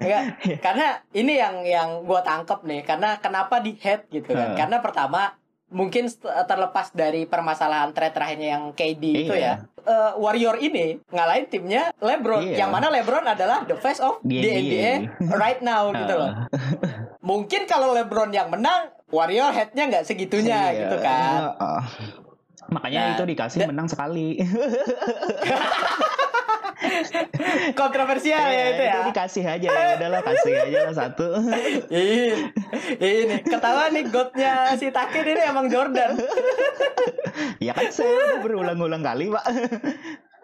Enggak, 0.00 0.24
karena 0.64 0.86
ini 1.12 1.32
yang 1.36 1.56
yang 1.62 1.88
gue 2.02 2.20
tangkep 2.22 2.62
nih 2.62 2.80
karena 2.82 3.18
kenapa 3.18 3.58
di 3.58 3.74
head 3.76 4.06
gitu 4.08 4.30
kan 4.30 4.54
Heeh. 4.54 4.58
karena 4.58 4.78
pertama 4.80 5.25
mungkin 5.68 6.06
st- 6.06 6.22
terlepas 6.46 6.90
dari 6.90 7.24
permasalahan 7.24 7.90
trade 7.90 8.12
terakhirnya 8.12 8.48
yang 8.52 8.64
KD 8.70 9.02
itu 9.20 9.34
Iya. 9.34 9.58
ya 9.58 9.84
eh, 9.84 10.12
Warrior 10.14 10.56
ini 10.58 11.02
ngalahin 11.08 11.46
timnya 11.46 11.90
LeBron 11.96 12.42
Iya. 12.44 12.56
yang 12.60 12.70
mana 12.70 12.86
LeBron 12.88 13.24
adalah 13.24 13.62
the 13.62 13.74
face 13.74 13.98
of 13.98 14.22
the 14.22 14.38
NBA. 14.38 14.54
NBA 14.54 14.92
right 15.34 15.60
now 15.60 15.90
gitu 15.96 16.14
loh 16.14 16.30
Ah. 16.32 16.46
mungkin 17.20 17.64
kalau 17.64 17.90
LeBron 17.92 18.30
yang 18.30 18.46
menang 18.46 18.94
Warrior 19.06 19.50
headnya 19.50 19.86
nggak 19.88 20.04
segitunya 20.04 20.60
Iya. 20.68 20.78
gitu 20.80 20.96
kan 20.98 21.38
Heeh. 21.52 21.82
Makanya 22.68 23.00
Nah, 23.02 23.12
itu 23.14 23.24
dikasih 23.26 23.58
da- 23.60 23.68
menang 23.68 23.86
sekali. 23.86 24.36
kontroversial 27.74 28.38
ya 28.42 28.52
Iya, 28.52 28.64
itu 28.68 28.82
ya? 28.84 28.94
dikasih 29.06 29.44
aja 29.44 29.68
ya 29.68 29.86
udahlah 29.96 30.22
kasih 30.22 30.52
aja 30.60 30.78
lah 30.84 30.94
satu. 30.94 31.28
ini 31.88 32.52
ini 33.00 33.36
ketawa 33.42 33.88
nih 33.88 34.04
godnya 34.06 34.76
si 34.76 34.88
Takin 34.88 35.24
ini 35.26 35.42
emang 35.42 35.66
Jordan. 35.66 36.14
Saya 37.90 38.12
udah 38.12 38.38
berulang-ulang 38.40 39.02
kali 39.02 39.28
pak. 39.28 39.44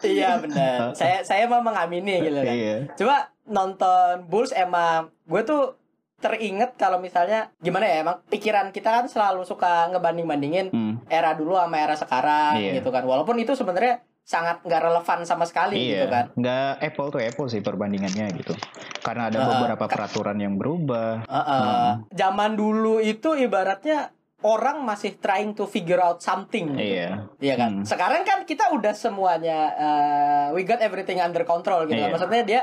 Iya 0.03 0.35
benar 0.37 0.91
saya 0.99 1.23
saya 1.23 1.47
mau 1.47 1.63
mengamini 1.63 2.19
gitu 2.21 2.35
kan. 2.37 2.51
Iya. 2.51 2.77
Cuma 2.97 3.17
nonton 3.45 4.27
Bulls 4.27 4.51
emang 4.51 5.15
gue 5.23 5.43
tuh 5.43 5.79
teringet 6.19 6.75
kalau 6.75 6.99
misalnya 6.99 7.51
gimana 7.59 7.83
ya 7.85 7.97
emang 8.01 8.19
pikiran 8.27 8.71
kita 8.71 8.91
kan 8.93 9.07
selalu 9.07 9.43
suka 9.43 9.91
ngebanding-bandingin. 9.91 10.71
Hmm. 10.71 10.92
Era 11.13 11.37
dulu 11.37 11.53
sama 11.55 11.77
era 11.77 11.93
sekarang 11.93 12.57
Iya. 12.57 12.81
gitu 12.81 12.89
kan. 12.89 13.05
Walaupun 13.05 13.37
itu 13.37 13.53
sebenarnya 13.53 14.01
sangat 14.23 14.63
nggak 14.63 14.81
relevan 14.81 15.19
sama 15.23 15.45
sekali 15.45 15.77
gitu 15.77 15.99
Iya, 15.99 16.09
kan. 16.09 16.25
nggak 16.33 16.71
apple 16.81 17.09
to 17.11 17.19
apple 17.19 17.47
sih 17.47 17.61
perbandingannya 17.61 18.33
gitu. 18.35 18.55
Karena 19.01 19.29
ada 19.29 19.39
Ah, 19.39 19.47
beberapa 19.53 19.85
peraturan 19.85 20.39
yang 20.39 20.57
berubah. 20.57 21.27
Heeh. 21.27 21.67
Hmm. 21.93 22.09
Zaman 22.09 22.55
dulu 22.55 22.99
itu 22.99 23.35
ibaratnya 23.35 24.15
orang 24.43 24.83
masih 24.83 25.19
trying 25.19 25.53
to 25.53 25.67
figure 25.67 25.99
out 25.99 26.19
something. 26.19 26.73
gitu. 26.73 26.97
Iya. 26.97 27.29
Iya 27.39 27.55
kan. 27.57 27.73
Hmm. 27.77 27.85
Sekarang 27.85 28.23
kan 28.23 28.43
kita 28.43 28.71
udah 28.71 28.91
semuanya 28.91 29.59
uh, 29.75 30.47
we 30.51 30.63
got 30.63 30.81
everything 30.81 31.19
under 31.19 31.43
control 31.43 31.85
gitu. 31.85 31.99
kan. 31.99 32.09
Iya. 32.09 32.15
Maksudnya 32.15 32.43
dia 32.43 32.63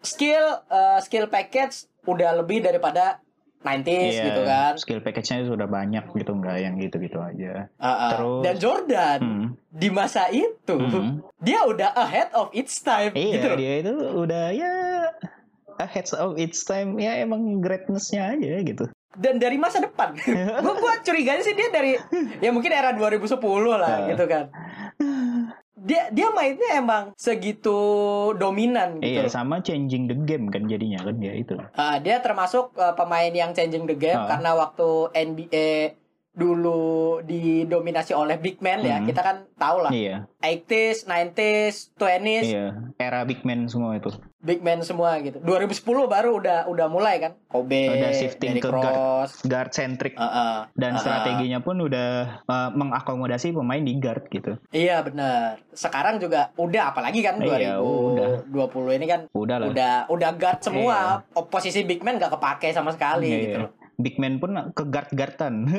skill 0.00 0.44
uh, 0.66 0.98
skill 0.98 1.26
package 1.26 1.90
udah 2.04 2.30
lebih 2.36 2.62
daripada 2.62 3.18
90s 3.66 4.12
Iya, 4.12 4.24
gitu 4.24 4.42
kan. 4.42 4.72
Skill 4.76 5.00
package-nya 5.00 5.44
sudah 5.44 5.66
banyak 5.66 6.06
gitu, 6.08 6.30
nggak 6.32 6.56
yang 6.56 6.74
gitu-gitu 6.76 7.18
aja. 7.18 7.66
Uh, 7.74 7.88
uh. 7.88 8.10
Terus- 8.12 8.42
Dan 8.42 8.54
Jordan 8.56 9.18
Hmm. 9.18 9.46
di 9.68 9.88
masa 9.90 10.30
itu 10.30 10.76
Hmm. 10.78 11.18
dia 11.36 11.60
udah 11.60 11.90
ahead 11.92 12.30
of 12.32 12.48
its 12.52 12.78
time 12.78 13.10
Iya, 13.12 13.34
gitu 13.34 13.48
dia 13.56 13.72
itu 13.80 13.92
udah 13.92 14.44
ya 14.50 14.72
ahead 15.76 16.06
of 16.14 16.36
its 16.36 16.62
time 16.62 16.96
ya 16.96 17.18
emang 17.18 17.58
greatness-nya 17.58 18.32
aja 18.32 18.62
gitu. 18.62 18.86
Dan 19.12 19.36
dari 19.36 19.56
masa 19.56 19.80
depan. 19.80 20.12
gua 20.62 20.74
gua 20.74 20.92
curiganya 21.00 21.40
sih 21.40 21.52
dia 21.52 21.68
dari 21.68 21.96
ya 22.38 22.50
mungkin 22.50 22.68
era 22.68 22.92
2010 22.92 23.32
lah 23.72 24.04
Uh. 24.04 24.08
gitu 24.08 24.24
kan. 24.24 24.44
Dia 25.86 26.10
dia 26.10 26.34
mainnya 26.34 26.74
emang 26.74 27.14
segitu 27.14 27.78
dominan 28.34 28.98
gitu. 28.98 29.22
Iya, 29.22 29.30
sama 29.30 29.62
changing 29.62 30.10
the 30.10 30.18
game 30.26 30.50
kan 30.50 30.66
jadinya 30.66 30.98
kan 31.06 31.14
dia 31.14 31.30
itu. 31.30 31.54
Ah, 31.78 32.02
dia 32.02 32.18
termasuk 32.18 32.74
uh, 32.74 32.98
pemain 32.98 33.30
yang 33.30 33.54
changing 33.54 33.86
the 33.86 33.94
game 33.94 34.18
Ah. 34.18 34.26
karena 34.26 34.50
waktu 34.58 34.88
NBA 35.14 35.94
dulu 36.36 37.24
didominasi 37.24 38.12
oleh 38.12 38.36
big 38.36 38.60
man 38.60 38.84
ya. 38.84 39.00
Hmm. 39.00 39.08
Kita 39.08 39.20
kan 39.24 39.36
tahu 39.56 39.88
lah. 39.88 39.90
Iya, 39.94 40.28
80s, 40.44 41.08
90s, 41.08 41.96
20s, 41.96 42.44
iya. 42.44 42.66
Era 43.00 43.24
big 43.24 43.40
man 43.46 43.70
semua 43.70 43.96
itu. 43.96 44.12
Big 44.46 44.62
man 44.62 44.78
semua 44.80 45.18
gitu. 45.18 45.42
2010 45.42 45.82
baru 46.06 46.38
udah 46.38 46.58
udah 46.66 46.86
mulai 46.86 47.18
kan. 47.18 47.34
Kobe, 47.46 47.90
Udah 47.90 48.14
shifting 48.14 48.54
Derrick 48.54 48.62
ke 48.62 48.70
guard. 48.70 48.86
Rose. 48.86 49.34
Guard 49.42 49.70
centric 49.70 50.14
Ah, 50.14 50.22
ah. 50.24 50.56
dan 50.72 50.94
Ah, 50.94 50.96
ah. 50.96 51.02
strateginya 51.02 51.58
pun 51.58 51.76
udah 51.80 52.08
uh, 52.46 52.70
mengakomodasi 52.70 53.50
pemain 53.50 53.82
di 53.82 53.98
guard 53.98 54.30
gitu. 54.30 54.54
Iya 54.70 55.02
benar. 55.02 55.58
Sekarang 55.72 56.16
juga 56.16 56.54
udah 56.54 56.94
apalagi 56.94 57.20
kan 57.20 57.36
Iya, 57.36 57.76
2020 57.76 58.96
ini 58.96 59.06
kan 59.06 59.20
Udah 59.32 59.56
lah. 59.58 59.66
udah 59.68 59.94
udah 60.06 60.30
guard 60.32 60.60
semua. 60.62 60.98
Posisi 61.48 61.82
big 61.82 62.00
man 62.00 62.16
gak 62.16 62.30
kepake 62.30 62.70
sama 62.70 62.90
sekali 62.90 63.26
Iya, 63.26 63.42
gitu 63.42 63.60
iya. 63.66 63.84
Big 63.96 64.20
man 64.20 64.36
pun 64.36 64.56
ke 64.76 64.84
guard-guardan. 64.84 65.64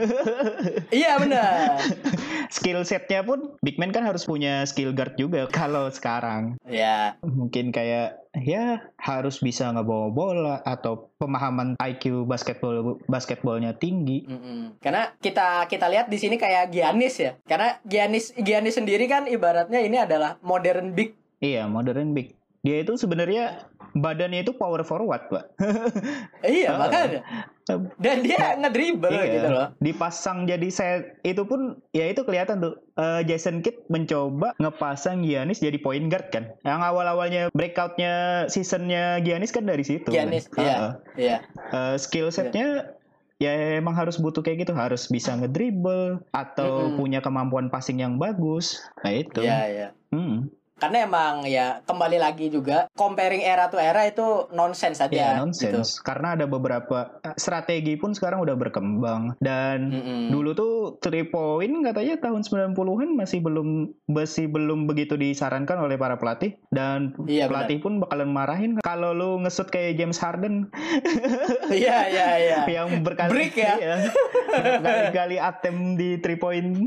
Iya 0.87 1.19
benar. 1.19 1.83
skill 2.55 2.81
setnya 2.87 3.21
pun 3.21 3.59
big 3.59 3.75
man 3.75 3.91
kan 3.91 4.07
harus 4.07 4.23
punya 4.23 4.63
skill 4.63 4.95
guard 4.95 5.19
juga 5.19 5.45
kalau 5.51 5.91
sekarang. 5.91 6.55
Iya. 6.63 7.19
Mungkin 7.21 7.75
kayak 7.75 8.23
ya 8.37 8.93
harus 9.01 9.41
bisa 9.41 9.69
ngebawa 9.73 10.07
bola 10.13 10.55
atau 10.63 11.09
pemahaman 11.17 11.75
IQ 11.81 12.29
basketball 12.29 13.01
basketballnya 13.09 13.75
tinggi. 13.77 14.25
Mm-mm. 14.25 14.77
Karena 14.79 15.11
kita 15.17 15.65
kita 15.65 15.89
lihat 15.89 16.07
di 16.07 16.17
sini 16.21 16.37
kayak 16.37 16.69
Giannis 16.71 17.15
ya. 17.17 17.31
Karena 17.45 17.77
Giannis 17.83 18.33
Giannis 18.37 18.77
sendiri 18.77 19.09
kan 19.09 19.25
ibaratnya 19.25 19.81
ini 19.81 19.97
adalah 19.97 20.37
modern 20.45 20.93
big. 20.93 21.17
Iya, 21.37 21.69
modern 21.69 22.17
big. 22.17 22.36
Dia 22.67 22.83
itu 22.83 22.99
sebenarnya 22.99 23.63
badannya 23.95 24.43
itu 24.43 24.51
power 24.51 24.83
forward, 24.83 25.31
Pak. 25.31 25.45
Eh, 26.43 26.67
iya 26.67 26.75
Oh. 26.75 26.83
makanya. 26.83 27.23
Dan 27.99 28.23
dia 28.23 28.55
ngedribble 28.55 29.11
Iya, 29.11 29.23
gitu 29.31 29.47
loh. 29.47 29.67
Dipasang 29.79 30.43
jadi 30.43 30.67
set 30.67 31.19
itu 31.23 31.43
pun 31.43 31.79
ya 31.91 32.07
itu 32.07 32.23
kelihatan 32.23 32.59
tuh 32.59 32.75
eh, 32.95 33.23
Jason 33.23 33.59
Kidd 33.59 33.87
mencoba 33.87 34.51
ngepasang 34.57 35.23
Giannis 35.23 35.59
jadi 35.59 35.79
point 35.79 36.07
guard 36.07 36.27
kan. 36.27 36.51
Yang 36.63 36.79
awal-awalnya 36.83 37.41
breakoutnya 37.51 38.13
seasonnya 38.47 39.19
Giannis 39.19 39.51
kan 39.51 39.63
dari 39.63 39.83
situ. 39.83 40.11
Giannis, 40.11 40.47
kan. 40.47 40.59
iya. 40.59 40.75
Heeh. 40.75 40.91
Iya. 41.15 41.37
Eh, 41.71 41.95
skill 41.95 42.27
setnya 42.29 42.91
ya 43.37 43.53
emang 43.77 43.93
harus 43.93 44.17
butuh 44.17 44.41
kayak 44.41 44.65
gitu, 44.65 44.73
harus 44.73 45.05
bisa 45.07 45.35
ngedribble 45.35 46.25
atau 46.33 46.89
Mm-mm. 46.89 46.97
punya 46.97 47.19
kemampuan 47.21 47.69
passing 47.69 48.01
yang 48.01 48.17
bagus. 48.17 48.79
Nah 49.05 49.13
itu. 49.13 49.39
Iya, 49.39 49.59
iya. 49.67 49.87
Hmm. 50.09 50.47
Karena 50.77 51.03
emang 51.03 51.33
ya 51.43 51.81
kembali 51.83 52.17
lagi 52.17 52.47
juga 52.47 52.85
comparing 52.93 53.41
era 53.41 53.65
to 53.65 53.77
era 53.77 54.05
itu 54.05 54.21
nonsense 54.51 54.99
aja 54.99 55.09
Ya, 55.09 55.29
gitu. 55.33 55.41
nonsense. 55.41 55.97
Karena 55.99 56.33
ada 56.33 56.45
beberapa 56.45 57.17
eh, 57.21 57.33
strategi 57.35 57.95
pun 57.95 58.13
sekarang 58.13 58.39
udah 58.39 58.53
berkembang 58.53 59.33
dan 59.39 59.89
Mm-mm. 59.89 60.29
dulu 60.29 60.53
tuh 60.53 60.73
three 60.99 61.25
point 61.25 61.57
katanya 61.81 62.19
tahun 62.19 62.45
90-an 62.45 62.77
masih 63.11 63.39
belum 63.39 63.67
masih 64.05 64.45
belum 64.47 64.85
begitu 64.85 65.15
disarankan 65.15 65.77
oleh 65.79 65.95
para 65.95 66.15
pelatih 66.15 66.55
dan 66.69 67.17
Iya, 67.25 67.47
pelatih 67.47 67.79
pun 67.79 67.97
bakalan 67.99 68.29
marahin 68.29 68.71
kalau 68.79 69.11
lu 69.11 69.41
ngesut 69.41 69.67
kayak 69.67 69.97
James 69.97 70.15
Harden 70.15 70.69
Iya, 71.73 71.97
iya, 72.07 72.27
iya. 72.37 72.59
yang 72.77 73.01
berkali 73.01 73.29
Break 73.29 73.55
ya? 73.55 73.73
iya, 73.75 73.95
berkali-kali 74.53 75.37
attempt 75.37 75.97
di 75.97 76.17
three 76.17 76.37
point. 76.37 76.69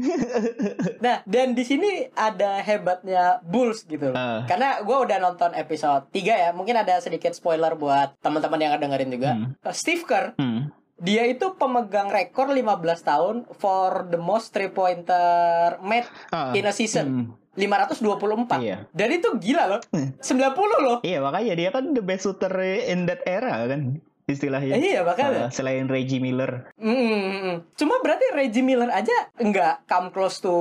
Nah, 1.01 1.25
dan 1.25 1.53
di 1.53 1.65
sini 1.65 2.13
ada 2.13 2.61
hebatnya 2.61 3.41
Bulls 3.43 3.80
gitu. 3.83 4.11
loh. 4.11 4.17
Ah. 4.17 4.43
Karena 4.45 4.81
gue 4.81 4.97
udah 4.97 5.19
nonton 5.19 5.53
episode 5.53 6.09
3 6.09 6.19
ya. 6.39 6.51
Mungkin 6.51 6.75
ada 6.75 6.99
sedikit 6.99 7.31
spoiler 7.31 7.73
buat 7.75 8.17
teman-teman 8.19 8.59
yang 8.59 8.73
dengerin 8.75 9.11
juga. 9.11 9.31
Hmm. 9.33 9.55
Uh, 9.59 9.73
Steve 9.73 10.03
Kerr, 10.03 10.35
Hmm. 10.35 10.73
dia 10.97 11.25
itu 11.25 11.55
pemegang 11.55 12.09
rekor 12.09 12.49
15 12.49 12.61
tahun 13.01 13.37
for 13.55 14.05
the 14.07 14.19
most 14.19 14.51
three 14.51 14.69
pointer 14.69 15.79
made 15.81 16.05
Ah, 16.29 16.53
in 16.53 16.65
a 16.65 16.73
season. 16.73 17.07
hmm. 17.07 17.27
524. 17.53 18.57
Iya. 18.59 18.87
Dan 18.91 19.09
itu 19.11 19.29
gila 19.37 19.67
loh. 19.67 19.81
90 19.91 20.79
loh. 20.81 20.99
Iya 21.03 21.19
makanya 21.21 21.53
dia 21.55 21.69
kan 21.71 21.93
the 21.93 22.01
best 22.01 22.23
shooter 22.23 22.53
in 22.63 23.05
that 23.05 23.21
era 23.25 23.67
kan 23.67 23.99
istilahnya. 24.31 24.75
Eh, 24.75 24.95
iya, 24.95 25.01
makanya. 25.03 25.47
Ah, 25.47 25.51
selain 25.51 25.87
Reggie 25.87 26.19
Miller. 26.19 26.71
Mm, 26.77 26.91
mm, 26.91 27.21
mm. 27.43 27.57
Cuma 27.75 27.99
berarti 27.99 28.27
Reggie 28.31 28.63
Miller 28.63 28.89
aja 28.89 29.13
nggak 29.35 29.85
come 29.85 30.09
close 30.11 30.39
to 30.39 30.55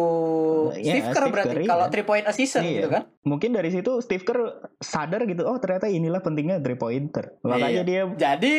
Iya, 0.74 1.00
Steve 1.00 1.08
Kerr 1.10 1.28
berarti 1.30 1.56
Kerr, 1.62 1.70
kalau 1.70 1.86
iya. 1.86 1.92
three 1.92 2.06
point 2.06 2.26
assistant 2.26 2.66
Iya. 2.66 2.74
gitu 2.78 2.90
kan? 2.90 3.04
Mungkin 3.20 3.52
dari 3.52 3.68
situ 3.68 4.00
Steve 4.00 4.24
Kerr 4.24 4.40
sadar 4.80 5.28
gitu, 5.28 5.44
oh 5.44 5.60
ternyata 5.60 5.92
inilah 5.92 6.24
pentingnya 6.24 6.64
three 6.64 6.80
pointer. 6.80 7.36
Makanya 7.44 7.84
Iya. 7.84 7.84
dia 7.84 8.02
Jadi 8.16 8.54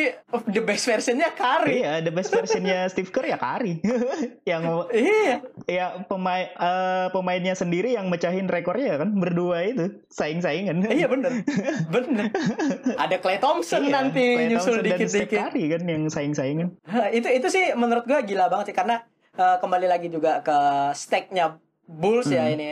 the 0.47 0.61
best 0.61 0.85
versionnya 0.85 1.33
Curry. 1.33 1.81
Iya, 1.81 2.05
the 2.05 2.13
best 2.13 2.29
versionnya 2.29 2.85
Steve 2.85 3.09
Kerr 3.09 3.25
ya 3.25 3.41
Kari. 3.41 3.81
yang 4.51 4.61
Iya. 4.93 5.41
ya 5.65 5.85
pemain 6.05 6.45
eh, 6.47 7.07
pemainnya 7.09 7.57
sendiri 7.57 7.97
yang 7.97 8.05
mecahin 8.07 8.45
rekornya 8.45 9.01
kan 9.01 9.17
berdua 9.17 9.65
itu 9.65 9.97
saing-saingan. 10.07 10.85
Iya 10.85 11.09
bener 11.09 11.41
Bener 11.89 12.29
Ada 12.95 13.17
Clay 13.17 13.41
Thompson 13.41 13.81
Iya, 13.81 13.97
nanti 13.97 14.25
Klay 14.37 14.45
nyusul 14.45 14.85
dikit-dikit 14.85 15.41
Curry 15.41 15.73
kan 15.73 15.81
yang 15.83 16.03
saing-saingan. 16.05 16.69
Itu 17.09 17.27
itu 17.27 17.47
sih 17.49 17.73
menurut 17.73 18.05
gue 18.05 18.19
gila 18.23 18.45
banget 18.45 18.69
sih 18.69 18.77
Karena 18.77 19.01
eh, 19.33 19.57
kembali 19.57 19.89
lagi 19.89 20.05
juga 20.07 20.45
ke 20.45 20.57
stacknya 20.93 21.57
Bulls 21.83 22.29
ya 22.29 22.45
Hmm. 22.45 22.53
ini 22.53 22.67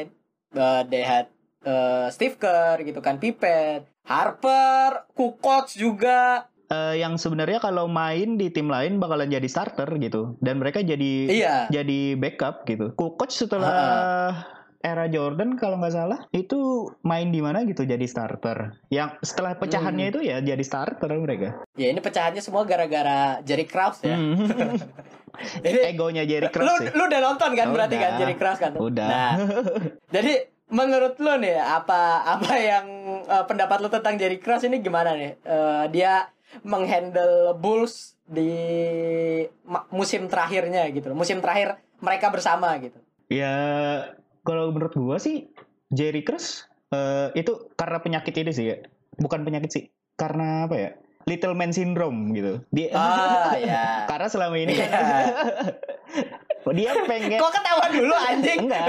Eh, 0.50 0.81
They 0.86 1.01
had 1.01 1.29
eh, 1.61 2.07
Steve 2.09 2.35
Kerr 2.35 2.81
gitu 2.81 2.99
kan 2.99 3.17
Pippen 3.17 3.83
Harper 4.03 5.07
Kukoc 5.11 5.71
juga 5.71 6.45
Eh, 6.67 7.01
yang 7.01 7.17
sebenarnya 7.17 7.57
kalau 7.57 7.89
main 7.89 8.37
di 8.37 8.47
tim 8.47 8.69
lain 8.69 8.97
bakalan 8.97 9.25
jadi 9.27 9.45
starter 9.45 9.89
gitu 9.97 10.37
dan 10.37 10.57
mereka 10.57 10.79
jadi 10.79 11.25
Iya 11.25 11.55
jadi 11.67 12.13
backup 12.13 12.61
gitu. 12.63 12.93
Kukoc 12.93 13.33
setelah 13.33 14.45
era 14.79 15.09
Jordan 15.09 15.57
kalau 15.57 15.75
nggak 15.75 15.91
salah 15.91 16.19
itu 16.29 16.85
main 17.01 17.27
di 17.27 17.41
mana 17.41 17.65
gitu 17.65 17.83
jadi 17.83 18.05
starter. 18.05 18.77
Yang 18.87 19.17
setelah 19.19 19.57
pecahannya 19.57 20.05
Hmm. 20.05 20.13
itu 20.13 20.19
ya 20.21 20.37
jadi 20.45 20.61
starter 20.61 21.09
mereka. 21.11 21.57
Ya 21.73 21.89
ini 21.89 21.99
pecahannya 21.99 22.39
semua 22.39 22.61
gara-gara 22.63 23.41
Jerry 23.41 23.65
Krause 23.65 24.05
ya 24.05 24.13
Hmm. 24.13 24.37
Jadi 25.63 25.77
Egonya 25.87 26.23
Jerry 26.23 26.47
lu, 26.47 26.53
Krause 26.53 26.79
sih. 26.81 26.91
lu 26.91 27.01
udah 27.01 27.21
nonton 27.23 27.49
kan 27.55 27.67
berarti 27.69 27.95
Udah. 27.95 28.03
kan 28.03 28.11
Jerry 28.13 28.35
Krause 28.35 28.59
kan? 28.59 28.71
Udah. 28.75 29.09
Nah, 29.09 29.31
jadi 30.15 30.33
menurut 30.69 31.17
lu 31.17 31.33
nih 31.38 31.57
apa 31.57 32.23
apa 32.23 32.53
yang 32.55 32.85
eh, 33.25 33.45
pendapat 33.45 33.81
lu 33.81 33.89
tentang 33.89 34.15
Jerry 34.15 34.38
Krause 34.38 34.65
ini 34.65 34.79
gimana 34.79 35.13
nih? 35.13 35.38
Eh, 35.41 35.83
dia 35.91 36.29
menghandle 36.61 37.53
Bulls 37.53 38.17
di 38.25 38.53
musim 39.89 40.25
terakhirnya 40.25 40.85
gitu, 40.89 41.13
musim 41.13 41.41
terakhir 41.41 41.81
mereka 42.01 42.29
bersama 42.29 42.73
gitu. 42.77 42.97
Ya 43.29 43.53
kalau 44.41 44.73
menurut 44.73 44.93
gua 44.95 45.17
sih 45.17 45.49
Jerry 45.89 46.21
Krause 46.21 46.65
eh, 46.89 47.29
itu 47.35 47.69
karena 47.73 48.01
penyakit 48.01 48.33
ini 48.33 48.51
sih 48.53 48.65
ya. 48.69 48.77
Bukan 49.17 49.43
penyakit 49.43 49.69
sih. 49.69 49.83
Karena 50.15 50.65
apa 50.65 50.75
ya? 50.77 50.91
Little 51.27 51.53
man 51.53 51.69
syndrome 51.69 52.33
gitu. 52.33 52.63
Dia 52.73 52.89
Ah 52.97 53.53
ya. 53.61 54.05
karena 54.09 54.27
selama 54.27 54.55
ini 54.57 54.73
Iya. 54.73 54.89
dia 56.73 56.91
pengen 57.05 57.39
Kok 57.39 57.51
ketawa 57.51 57.85
dulu 57.89 58.13
anjing? 58.15 58.59
Enggak. 58.67 58.85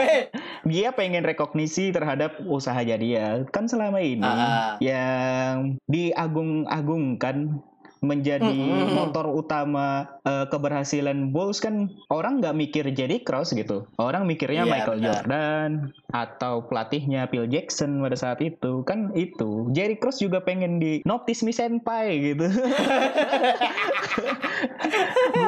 Dia 0.68 0.88
pengen 0.92 1.24
rekognisi 1.24 1.88
terhadap 1.90 2.36
usahanya 2.44 2.96
dia. 3.00 3.26
Kan 3.48 3.64
selama 3.64 4.00
ini 4.04 4.24
Ah. 4.24 4.76
yang 4.82 5.80
diagung-agungkan 5.88 7.64
menjadi 8.00 8.48
Mm-mm. 8.48 8.96
motor 8.96 9.28
utama 9.28 10.16
eh, 10.24 10.48
keberhasilan 10.48 11.30
Bulls 11.30 11.60
kan 11.60 11.88
orang 12.08 12.40
nggak 12.40 12.56
mikir 12.56 12.84
Jerry 12.90 13.20
Cross 13.20 13.52
gitu. 13.52 13.88
Orang 13.96 14.24
mikirnya 14.24 14.64
Iya, 14.64 14.72
Michael 14.72 14.98
benar. 14.98 15.12
Jordan 15.20 15.70
atau 16.10 16.64
pelatihnya 16.64 17.28
Phil 17.28 17.44
Jackson 17.46 18.00
pada 18.00 18.16
saat 18.16 18.40
itu. 18.40 18.80
Kan 18.82 19.12
itu. 19.12 19.68
Jerry 19.70 19.96
Cross 19.96 20.18
juga 20.18 20.40
pengen 20.40 20.80
di 20.80 21.04
notice 21.04 21.44
me 21.44 21.52
senpai 21.52 22.32
gitu. 22.32 22.48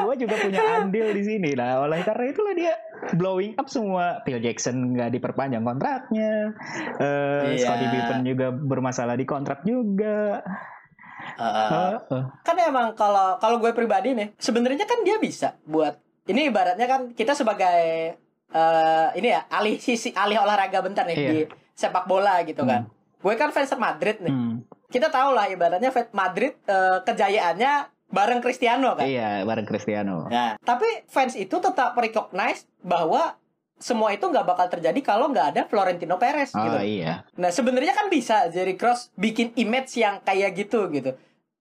Gua 0.03 0.15
juga 0.15 0.35
punya 0.37 0.61
andil 0.79 1.09
di 1.11 1.23
sini. 1.23 1.49
Nah, 1.53 1.81
oleh 1.81 2.01
karena 2.03 2.25
itulah 2.29 2.53
dia 2.53 2.73
blowing 3.13 3.57
up 3.57 3.67
semua. 3.67 4.21
Phil 4.23 4.39
Jackson 4.39 4.93
nggak 4.93 5.09
diperpanjang 5.11 5.63
kontraknya. 5.63 6.53
Eh, 6.99 7.41
Iya. 7.53 7.59
Scottie 7.59 7.89
Pippen 7.89 8.19
juga 8.23 8.47
bermasalah 8.51 9.15
di 9.15 9.25
kontrak 9.25 9.61
juga. 9.63 10.41
Heeh. 11.35 12.23
kan 12.39 12.55
emang 12.57 12.93
kalau 12.93 13.37
kalau 13.37 13.57
gue 13.57 13.71
pribadi 13.71 14.11
nih 14.11 14.33
sebenarnya 14.35 14.83
kan 14.83 15.01
dia 15.01 15.17
bisa 15.17 15.57
buat 15.63 15.97
ini 16.25 16.47
ibaratnya 16.47 16.85
kan 16.85 17.01
kita 17.11 17.33
sebagai 17.33 18.15
eh 18.49 19.07
ini 19.13 19.27
ya 19.27 19.49
alih 19.49 19.77
sisi 19.77 20.11
alih 20.11 20.37
olahraga 20.37 20.79
bentar 20.79 21.03
nih 21.03 21.15
Iya. 21.15 21.27
di 21.27 21.37
sepak 21.73 22.05
bola 22.05 22.41
gitu 22.41 22.61
kan 22.63 22.85
gue 23.17 23.33
kan 23.33 23.49
fans 23.49 23.73
Madrid 23.75 24.19
nih 24.19 24.29
Hmm. 24.29 24.55
kita 24.87 25.07
tahu 25.07 25.31
lah 25.31 25.47
ibaratnya 25.47 25.89
fans 25.89 26.11
Madrid 26.11 26.53
eh, 26.63 26.97
kejayaannya 27.01 27.73
bareng 28.07 28.39
Cristiano 28.39 28.93
kan 28.93 29.09
Iya, 29.09 29.41
bareng 29.41 29.65
Cristiano. 29.65 30.27
nah 30.27 30.53
tapi 30.59 30.85
fans 31.07 31.33
itu 31.33 31.57
tetap 31.57 31.97
recognize 31.97 32.69
bahwa 32.79 33.33
semua 33.83 34.09
itu 34.09 34.23
nggak 34.23 34.45
bakal 34.45 34.65
terjadi 34.69 34.95
kalau 35.01 35.27
nggak 35.27 35.47
ada 35.51 35.61
Florentino 35.65 36.15
Perez 36.15 36.49
Oh 36.51 36.63
gitu 36.63 36.79
iya. 36.79 37.27
Nah 37.35 37.49
sebenarnya 37.49 37.91
kan 37.91 38.07
bisa 38.07 38.47
Jerry 38.47 38.73
Cross 38.73 39.11
bikin 39.13 39.51
image 39.55 39.91
yang 39.95 40.17
kayak 40.19 40.55
gitu 40.55 40.87
gitu. 40.89 41.11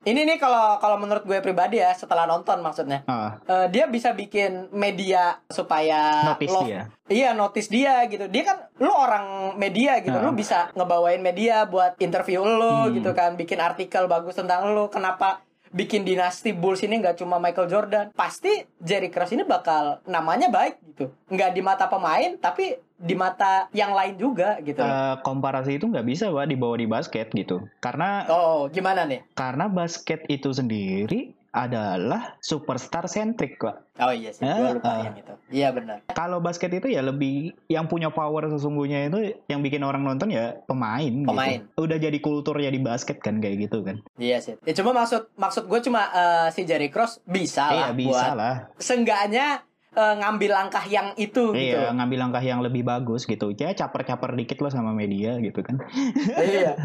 Ini 0.02 0.19
nih 0.25 0.35
kalau 0.37 0.79
kalau 0.79 0.99
menurut 0.99 1.23
gue 1.23 1.38
pribadi 1.38 1.79
ya 1.79 1.91
setelah 1.93 2.23
nonton 2.25 2.59
maksudnya 2.59 3.02
Ah, 3.05 3.38
Eh, 3.41 3.67
dia 3.69 3.87
bisa 3.87 4.11
bikin 4.12 4.67
media 4.73 5.38
supaya 5.47 6.26
notice 6.26 6.50
love- 6.50 6.67
dia. 6.67 6.83
Iya 7.07 7.31
notice 7.33 7.69
dia 7.69 8.02
gitu. 8.07 8.26
Dia 8.26 8.43
kan 8.45 8.59
lu 8.76 8.91
orang 8.91 9.26
media 9.55 9.99
gitu. 9.99 10.11
Ah. 10.12 10.19
Lu 10.21 10.31
bisa 10.33 10.71
ngebawain 10.73 11.19
media 11.19 11.62
buat 11.64 11.95
interview 11.99 12.43
lu 12.43 12.59
Hmm. 12.85 12.95
gitu 12.95 13.11
kan, 13.12 13.35
bikin 13.37 13.59
artikel 13.59 14.07
bagus 14.07 14.35
tentang 14.35 14.71
lu. 14.71 14.87
Kenapa 14.88 15.38
bikin 15.73 16.05
dinasti 16.05 16.52
Bulls 16.52 16.81
ini 16.81 17.00
nggak 17.00 17.19
cuma 17.19 17.37
Michael 17.37 17.67
Jordan? 17.67 18.07
Pasti 18.12 18.52
Jerry 18.79 19.09
Cross 19.09 19.33
ini 19.33 19.43
bakal 19.43 20.05
namanya 20.05 20.47
baik 20.47 20.79
gitu. 20.87 21.11
Nggak 21.26 21.50
di 21.50 21.61
mata 21.61 21.88
pemain 21.88 22.37
tapi 22.37 22.76
di 22.95 23.17
mata 23.17 23.67
yang 23.73 23.91
lain 23.91 24.14
juga 24.14 24.61
gitu. 24.61 24.79
Eh, 24.79 25.17
komparasi 25.21 25.75
itu 25.75 25.88
nggak 25.88 26.07
bisa 26.07 26.31
pak 26.31 26.47
dibawa 26.47 26.76
di 26.76 26.87
basket 26.87 27.33
gitu. 27.33 27.67
Karena 27.79 28.29
Oh, 28.29 28.69
gimana 28.69 29.02
nih? 29.02 29.25
karena 29.35 29.67
basket 29.67 30.23
itu 30.29 30.52
sendiri 30.52 31.35
adalah 31.53 32.41
superstar 32.41 33.05
centric 33.07 33.61
pak. 33.61 33.85
Oh 34.01 34.09
iya 34.09 34.33
sih, 34.33 34.41
gue 34.41 34.49
Ah, 34.49 34.73
lupa 34.73 34.89
ah. 34.89 35.05
yang 35.05 35.17
itu. 35.21 35.35
Iya 35.53 35.69
benar. 35.71 36.01
Kalau 36.09 36.41
basket 36.41 36.73
itu 36.73 36.89
ya 36.89 37.05
lebih 37.05 37.53
yang 37.69 37.85
punya 37.85 38.09
power 38.09 38.49
sesungguhnya 38.49 39.13
itu 39.13 39.37
yang 39.53 39.61
bikin 39.61 39.85
orang 39.85 40.01
nonton 40.01 40.33
ya 40.33 40.57
pemain. 40.65 41.13
Pemain. 41.29 41.61
Gitu. 41.61 41.77
Udah 41.77 41.97
jadi 42.01 42.19
kultur 42.19 42.57
ya 42.57 42.73
di 42.73 42.81
basket 42.81 43.21
kan 43.21 43.37
kayak 43.38 43.69
gitu 43.69 43.85
kan. 43.85 44.01
Iya 44.17 44.41
sih. 44.41 44.57
Ya 44.65 44.73
cuma 44.73 44.97
maksud 44.97 45.29
maksud 45.37 45.69
gue 45.69 45.81
cuma 45.85 46.09
eh, 46.09 46.49
si 46.57 46.65
Jerry 46.65 46.88
Cross 46.88 47.21
bisa 47.23 47.69
Iya 47.69 47.81
lah 47.85 47.91
bisa 47.93 48.09
buat 48.09 48.33
lah. 48.33 48.55
seenggaknya 48.81 49.47
eh, 49.92 50.14
ngambil 50.16 50.50
langkah 50.52 50.85
yang 50.85 51.12
itu 51.14 51.52
gitu. 51.52 51.76
Iya 51.76 51.92
ngambil 51.92 52.18
langkah 52.18 52.40
yang 52.40 52.61
lebih 52.61 52.83
bagus 52.83 53.24
gitu. 53.24 53.52
Ya 53.52 53.72
caper-caper 53.72 54.33
dikit 54.35 54.59
loh 54.59 54.68
sama 54.68 54.92
media 54.92 55.37
gitu 55.38 55.61
kan. 55.61 55.76
iya. 56.38 56.76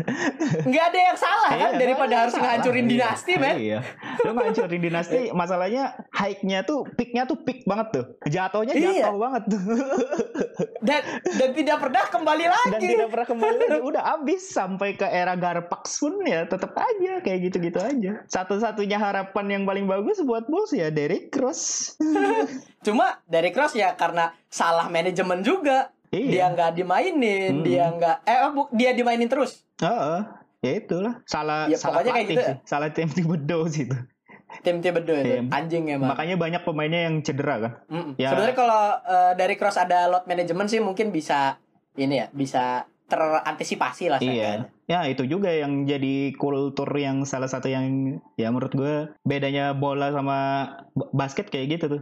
Nggak 0.61 0.83
ada 0.89 0.99
yang 1.03 1.17
salah 1.17 1.49
kan 1.49 1.71
Iya, 1.73 1.79
daripada 1.79 2.13
harus 2.19 2.33
salah. 2.33 2.45
ngancurin 2.55 2.83
Iya. 2.83 2.91
dinasti, 2.91 3.33
men. 3.35 3.55
Iya. 3.57 3.79
Lu 4.21 4.31
ngancurin 4.33 4.81
dinasti, 4.81 5.19
masalahnya 5.31 5.83
high-nya 6.11 6.59
tuh, 6.63 6.83
peak-nya 6.93 7.23
tuh 7.23 7.37
peak 7.39 7.63
banget 7.63 7.87
tuh. 7.93 8.05
Jatuhnya 8.25 8.73
Iya. 8.73 9.07
jatuh 9.07 9.17
banget 9.17 9.43
tuh. 9.47 9.61
Dan 10.81 11.01
dan 11.37 11.49
tidak 11.53 11.77
pernah 11.79 12.03
kembali 12.07 12.45
lagi. 12.45 12.71
Dan 12.73 12.81
tidak 12.81 13.07
pernah 13.09 13.27
kembali 13.27 13.55
lagi. 13.59 13.79
Udah 13.89 14.03
abis 14.15 14.41
sampai 14.47 14.89
ke 14.93 15.05
era 15.05 15.35
Garpax 15.35 15.99
pun 15.99 16.19
ya 16.23 16.43
tetap 16.43 16.73
aja 16.73 17.19
kayak 17.19 17.39
gitu-gitu 17.47 17.79
aja. 17.79 18.11
Satu-satunya 18.27 18.97
harapan 18.97 19.45
yang 19.49 19.63
paling 19.63 19.85
bagus 19.85 20.19
buat 20.19 20.47
Bulls 20.47 20.71
ya 20.71 20.89
Derrick 20.89 21.29
Rose. 21.33 21.95
Cuma 22.85 22.96
Derrick 23.23 23.51
Cross 23.51 23.73
ya 23.73 23.93
karena 23.93 24.31
salah 24.47 24.87
manajemen 24.87 25.41
juga. 25.41 25.91
Iya. 26.07 26.29
Dia 26.31 26.45
nggak 26.49 26.71
dimainin, 26.73 27.51
Hmm. 27.59 27.65
dia 27.65 27.85
nggak 27.87 28.17
eh 28.23 28.39
oh, 28.41 28.51
bu- 28.53 28.71
dia 28.71 28.91
dimainin 28.91 29.27
terus. 29.27 29.67
Heeh. 29.77 30.19
Ya 30.57 30.71
itulah. 30.73 31.21
Salah 31.23 31.67
Ya, 31.67 31.75
salah 31.75 32.01
pelatih 32.01 32.23
gitu 32.25 32.41
sih. 32.41 32.55
Salah 32.63 32.89
tim 32.89 33.07
Thibodeau 33.07 33.67
sih 33.67 33.85
itu. 33.85 33.97
Tim 34.63 34.79
Thibodeau 34.79 35.13
itu 35.15 35.35
Iya. 35.37 35.41
anjing 35.51 35.83
emang. 35.87 36.15
Makanya 36.15 36.35
banyak 36.35 36.61
pemainnya 36.63 37.11
yang 37.11 37.19
cedera 37.19 37.55
kan. 37.59 37.71
Mm-mm. 37.87 38.15
Ya. 38.15 38.31
Sebenarnya 38.31 38.55
kalau 38.55 38.83
eh, 39.03 39.31
dari 39.35 39.53
cross 39.53 39.75
ada 39.75 40.07
load 40.07 40.25
management 40.25 40.71
sih 40.71 40.79
mungkin 40.79 41.11
bisa 41.11 41.59
ini 41.93 42.23
ya, 42.23 42.27
bisa 42.31 42.87
terantisipasi 43.07 44.05
lah 44.07 44.19
Iya. 44.19 44.67
Ya 44.83 45.03
itu 45.03 45.23
juga 45.23 45.51
yang 45.51 45.83
jadi 45.83 46.31
kultur 46.33 46.87
yang 46.91 47.23
salah 47.23 47.47
satu 47.47 47.67
yang 47.67 48.17
ya 48.35 48.47
menurut 48.47 48.71
gue 48.71 48.95
bedanya 49.21 49.71
bola 49.71 50.09
sama 50.09 50.39
basket 51.11 51.47
kayak 51.47 51.77
gitu 51.77 51.85
tuh. 51.89 52.01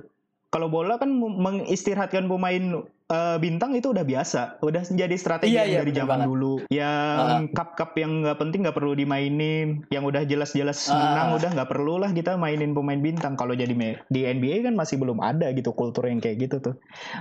Kalau 0.55 0.71
bola 0.71 0.95
kan 0.95 1.11
mengistirahatkan 1.11 2.31
pemain 2.31 2.63
eh, 3.05 3.37
bintang 3.37 3.75
itu 3.75 3.91
udah 3.91 4.01
biasa, 4.01 4.63
udah 4.63 4.87
menjadi 4.87 5.15
strategi 5.19 5.51
Iya, 5.51 5.67
iya, 5.67 5.77
dari 5.83 5.91
zaman 5.91 6.23
banget. 6.23 6.27
dulu. 6.31 6.53
Yang 6.71 7.41
cup-cup 7.51 7.91
yang 7.99 8.23
nggak 8.23 8.39
penting 8.39 8.59
nggak 8.63 8.73
perlu 8.73 8.95
dimainin, 8.95 9.83
yang 9.91 10.07
udah 10.07 10.23
jelas-jelas 10.23 10.87
Ah. 10.87 10.95
menang 10.95 11.29
udah 11.35 11.49
nggak 11.59 11.69
perlu 11.69 11.99
lah 11.99 12.15
kita 12.15 12.39
mainin 12.39 12.71
pemain 12.71 12.97
bintang. 12.97 13.35
Kalau 13.35 13.51
jadi 13.51 13.75
di 14.07 14.21
NBA 14.23 14.63
kan 14.63 14.79
masih 14.79 14.95
belum 14.95 15.19
ada 15.19 15.51
gitu 15.51 15.75
kultur 15.75 16.07
yang 16.07 16.23
kayak 16.23 16.47
gitu 16.47 16.63
tuh, 16.63 16.75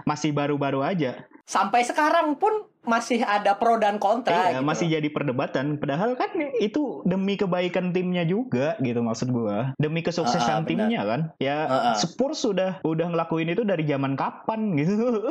masih 0.06 0.30
baru-baru 0.30 0.86
aja. 0.86 1.26
Sampai 1.42 1.82
sekarang 1.82 2.38
pun 2.38 2.70
masih 2.84 3.20
ada 3.20 3.54
pro 3.54 3.76
dan 3.76 3.96
kontra 3.96 4.32
Iya, 4.50 4.60
gitu. 4.60 4.64
masih 4.64 4.86
jadi 4.90 5.08
perdebatan. 5.08 5.76
Padahal 5.76 6.14
kan 6.14 6.30
itu 6.56 7.02
demi 7.02 7.34
kebaikan 7.34 7.90
timnya 7.90 8.22
juga 8.22 8.76
gitu 8.78 9.00
maksud 9.00 9.28
gua. 9.28 9.72
Demi 9.76 10.00
kesuksesan 10.00 10.62
benar. 10.62 10.68
timnya 10.68 11.00
kan. 11.02 11.20
Ya 11.38 11.58
Ah, 11.64 11.74
ah. 11.90 11.94
Spurs 11.94 12.38
sudah 12.38 12.78
udah 12.82 13.06
ngelakuin 13.08 13.48
itu 13.48 13.62
dari 13.62 13.84
zaman 13.84 14.14
kapan 14.14 14.76
gitu. 14.76 15.24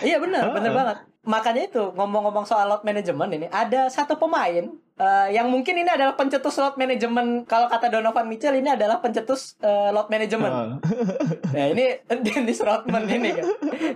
Iya 0.00 0.20
benar, 0.20 0.42
Ah. 0.42 0.52
benar 0.52 0.72
banget. 0.72 0.98
Makanya 1.26 1.66
itu 1.66 1.82
ngomong-ngomong 1.98 2.46
soal 2.46 2.70
load 2.70 2.86
management 2.86 3.30
ini 3.34 3.46
ada 3.50 3.90
satu 3.90 4.14
pemain 4.14 4.70
eh, 4.94 5.28
yang 5.34 5.50
mungkin 5.50 5.74
ini 5.74 5.90
adalah 5.90 6.14
pencetus 6.14 6.54
load 6.62 6.78
management. 6.78 7.50
Kalau 7.50 7.66
kata 7.66 7.90
Donovan 7.90 8.30
Mitchell 8.30 8.54
ini 8.54 8.70
adalah 8.70 9.02
pencetus 9.02 9.58
eh, 9.58 9.90
load 9.90 10.06
management. 10.06 10.54
Ah. 10.54 10.78
Nah 11.56 11.66
ini 11.72 11.98
Dennis 12.26 12.60
Rodman 12.60 13.08
ini 13.08 13.32
kan 13.32 13.46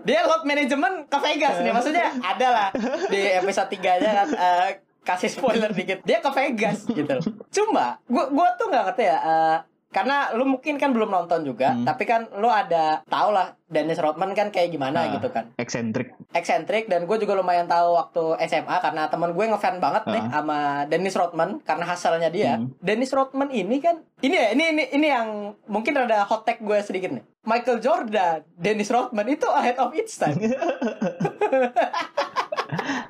Dia 0.07 0.25
load 0.25 0.49
management 0.49 1.13
ke 1.13 1.19
Vegas 1.21 1.61
nih 1.61 1.73
Maksudnya 1.75 2.09
ada 2.19 2.49
lah. 2.51 2.69
Di 3.11 3.37
episode 3.43 3.69
3 3.75 4.01
nya 4.01 4.11
kan 4.23 4.29
eh, 4.35 4.69
Kasih 5.01 5.31
spoiler 5.33 5.73
dikit. 5.73 6.05
Dia 6.05 6.21
ke 6.21 6.31
Vegas 6.35 6.85
gitu. 6.89 7.17
Cuma 7.53 7.97
Gue 8.05 8.25
gua 8.33 8.53
tuh 8.59 8.69
gak 8.69 8.91
ngerti 8.91 9.05
ya 9.07 9.19
eh, 9.19 9.57
Karena 9.91 10.31
lu 10.33 10.47
mungkin 10.47 10.75
kan 10.75 10.91
belum 10.91 11.09
nonton 11.09 11.43
juga 11.43 11.71
Hmm. 11.71 11.83
Tapi 11.83 12.03
kan 12.05 12.31
lu 12.33 12.47
ada 12.47 13.03
Tau 13.05 13.31
lah 13.31 13.59
Dennis 13.65 13.99
Rodman 13.99 14.33
kan 14.33 14.49
kayak 14.49 14.71
gimana 14.71 15.03
Ah. 15.03 15.11
gitu 15.13 15.29
kan 15.29 15.51
Eksentrik. 15.57 16.15
Eksentrik 16.31 16.87
Dan 16.87 17.05
gue 17.05 17.17
juga 17.17 17.35
lumayan 17.35 17.67
tahu 17.67 17.95
waktu 17.95 18.23
SMA 18.45 18.77
Karena 18.79 19.07
temen 19.07 19.31
gue 19.31 19.45
ngefan 19.45 19.79
banget 19.79 20.07
nih 20.07 20.23
Ah. 20.25 20.31
Sama 20.33 20.59
Dennis 20.87 21.15
Rodman 21.15 21.59
Karena 21.61 21.85
hasilnya 21.85 22.29
dia 22.29 22.55
Hmm. 22.57 22.71
Dennis 22.79 23.11
Rodman 23.11 23.51
ini 23.51 23.79
kan 23.79 23.99
ini 24.21 24.35
ya 24.35 24.47
ini 24.51 24.65
ini 24.71 24.85
ini 24.93 25.07
yang 25.07 25.29
mungkin 25.65 25.97
ada 25.97 26.23
hot 26.23 26.45
take 26.45 26.61
gue 26.61 26.79
sedikit 26.81 27.11
nih. 27.11 27.25
Michael 27.41 27.81
Jordan, 27.81 28.45
Dennis 28.53 28.89
Rodman 28.89 29.27
itu 29.27 29.49
ahead 29.49 29.75
of 29.77 29.91
its 29.93 30.15
time. 30.15 30.37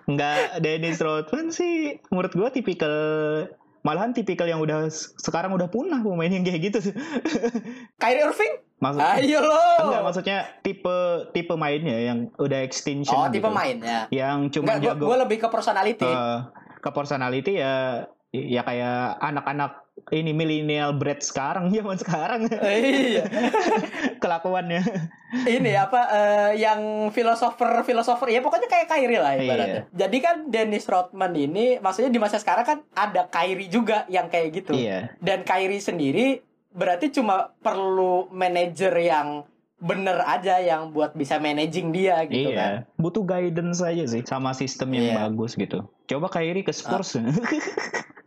Enggak 0.06 0.38
Dennis 0.58 0.98
Rodman 0.98 1.50
sih 1.50 1.98
menurut 2.08 2.32
gua 2.32 2.48
tipikal 2.48 2.94
malahan 3.80 4.10
tipikal 4.10 4.44
yang 4.44 4.58
udah 4.58 4.86
sekarang 5.16 5.50
udah 5.50 5.66
punah 5.66 5.98
pemain 5.98 6.28
yang 6.28 6.42
kayak 6.42 6.60
gitu. 6.62 6.78
Kyrie 8.00 8.22
Irving, 8.22 8.54
Maksud 8.76 9.00
ayo 9.00 9.40
lo. 9.40 9.64
enggak 9.84 10.02
maksudnya 10.02 10.38
tipe 10.60 10.96
tipe 11.30 11.54
mainnya 11.54 11.96
yang 12.02 12.18
udah 12.36 12.60
extinction 12.60 13.12
Oh, 13.14 13.26
gitu. 13.26 13.40
tipe 13.40 13.48
mainnya. 13.48 14.08
Yang 14.08 14.56
cuma 14.56 14.76
Enggak, 14.76 14.96
gue 14.96 15.04
jago 15.04 15.14
lebih 15.18 15.36
ke 15.38 15.48
personality. 15.48 16.04
eh, 16.04 16.38
ke 16.76 16.90
personality 16.90 17.52
ya 17.56 18.04
ya 18.30 18.62
kayak 18.62 19.18
anak-anak 19.18 19.89
ini 20.10 20.32
milenial 20.32 20.96
bread 20.96 21.20
sekarang 21.22 21.68
zaman 21.74 21.96
sekarang 22.00 22.40
iya. 22.64 23.24
kelakuannya 24.22 24.82
Ini 25.30 25.78
apa 25.78 26.00
eh, 26.10 26.50
yang 26.58 27.12
filosofer 27.14 27.86
filosofer 27.86 28.34
ya 28.34 28.42
pokoknya 28.42 28.66
kayak 28.66 28.90
Kyrie 28.90 29.22
lah 29.22 29.38
ibaratnya. 29.38 29.86
Jadi 29.94 30.18
kan 30.18 30.50
Dennis 30.50 30.90
Rodman 30.90 31.30
ini 31.38 31.78
maksudnya 31.78 32.10
di 32.10 32.18
masa 32.18 32.42
sekarang 32.42 32.66
kan 32.66 32.78
ada 32.98 33.30
Kyrie 33.30 33.70
juga 33.70 34.10
yang 34.10 34.26
kayak 34.26 34.48
gitu. 34.50 34.74
iya 34.74 35.14
Dan 35.22 35.46
Kyrie 35.46 35.78
sendiri 35.78 36.42
berarti 36.74 37.14
cuma 37.14 37.54
perlu 37.62 38.26
manajer 38.34 38.90
yang 38.98 39.46
bener 39.80 40.18
aja 40.26 40.58
yang 40.58 40.90
buat 40.90 41.14
bisa 41.14 41.38
managing 41.38 41.94
dia 41.94 42.26
gitu 42.26 42.50
kan. 42.50 42.82
iya. 42.84 42.90
Butuh 42.98 43.22
guidance 43.22 43.78
aja 43.86 44.04
sih 44.10 44.26
sama 44.26 44.50
sistem 44.50 44.92
yang 44.98 45.14
Iya. 45.14 45.16
bagus 45.30 45.54
gitu. 45.54 45.86
Coba 46.10 46.26
Kyrie 46.26 46.66
ke 46.66 46.74
Spurs. 46.74 47.14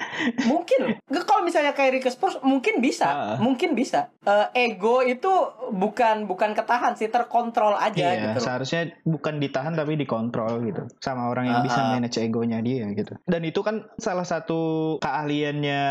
Mungkin 0.43 0.97
kalau 1.23 1.41
misalnya 1.41 1.71
Kyrie 1.71 1.99
ke 1.99 2.07
Spurs 2.07 2.37
mungkin 2.41 2.79
bisa, 2.79 3.07
Ah. 3.07 3.37
mungkin 3.37 3.73
bisa. 3.73 4.09
Eh, 4.23 4.71
ego 4.71 4.99
itu 4.99 5.29
bukan 5.69 6.25
bukan 6.25 6.53
ketahan 6.53 6.93
sih, 6.93 7.07
terkontrol 7.07 7.75
aja 7.75 8.13
iya, 8.13 8.31
gitu. 8.31 8.39
seharusnya 8.41 8.95
bukan 9.03 9.37
ditahan 9.37 9.73
tapi 9.73 9.95
dikontrol 9.95 10.63
gitu. 10.63 10.85
Sama 10.99 11.27
orang 11.27 11.47
yang 11.47 11.59
Ah, 11.59 11.65
bisa 11.65 11.79
ah. 11.79 11.89
manage 11.91 12.17
egonya 12.17 12.59
dia 12.59 12.87
gitu. 12.89 13.13
Dan 13.23 13.43
itu 13.43 13.59
kan 13.59 13.87
salah 13.95 14.23
satu 14.23 14.95
keahliannya 14.99 15.81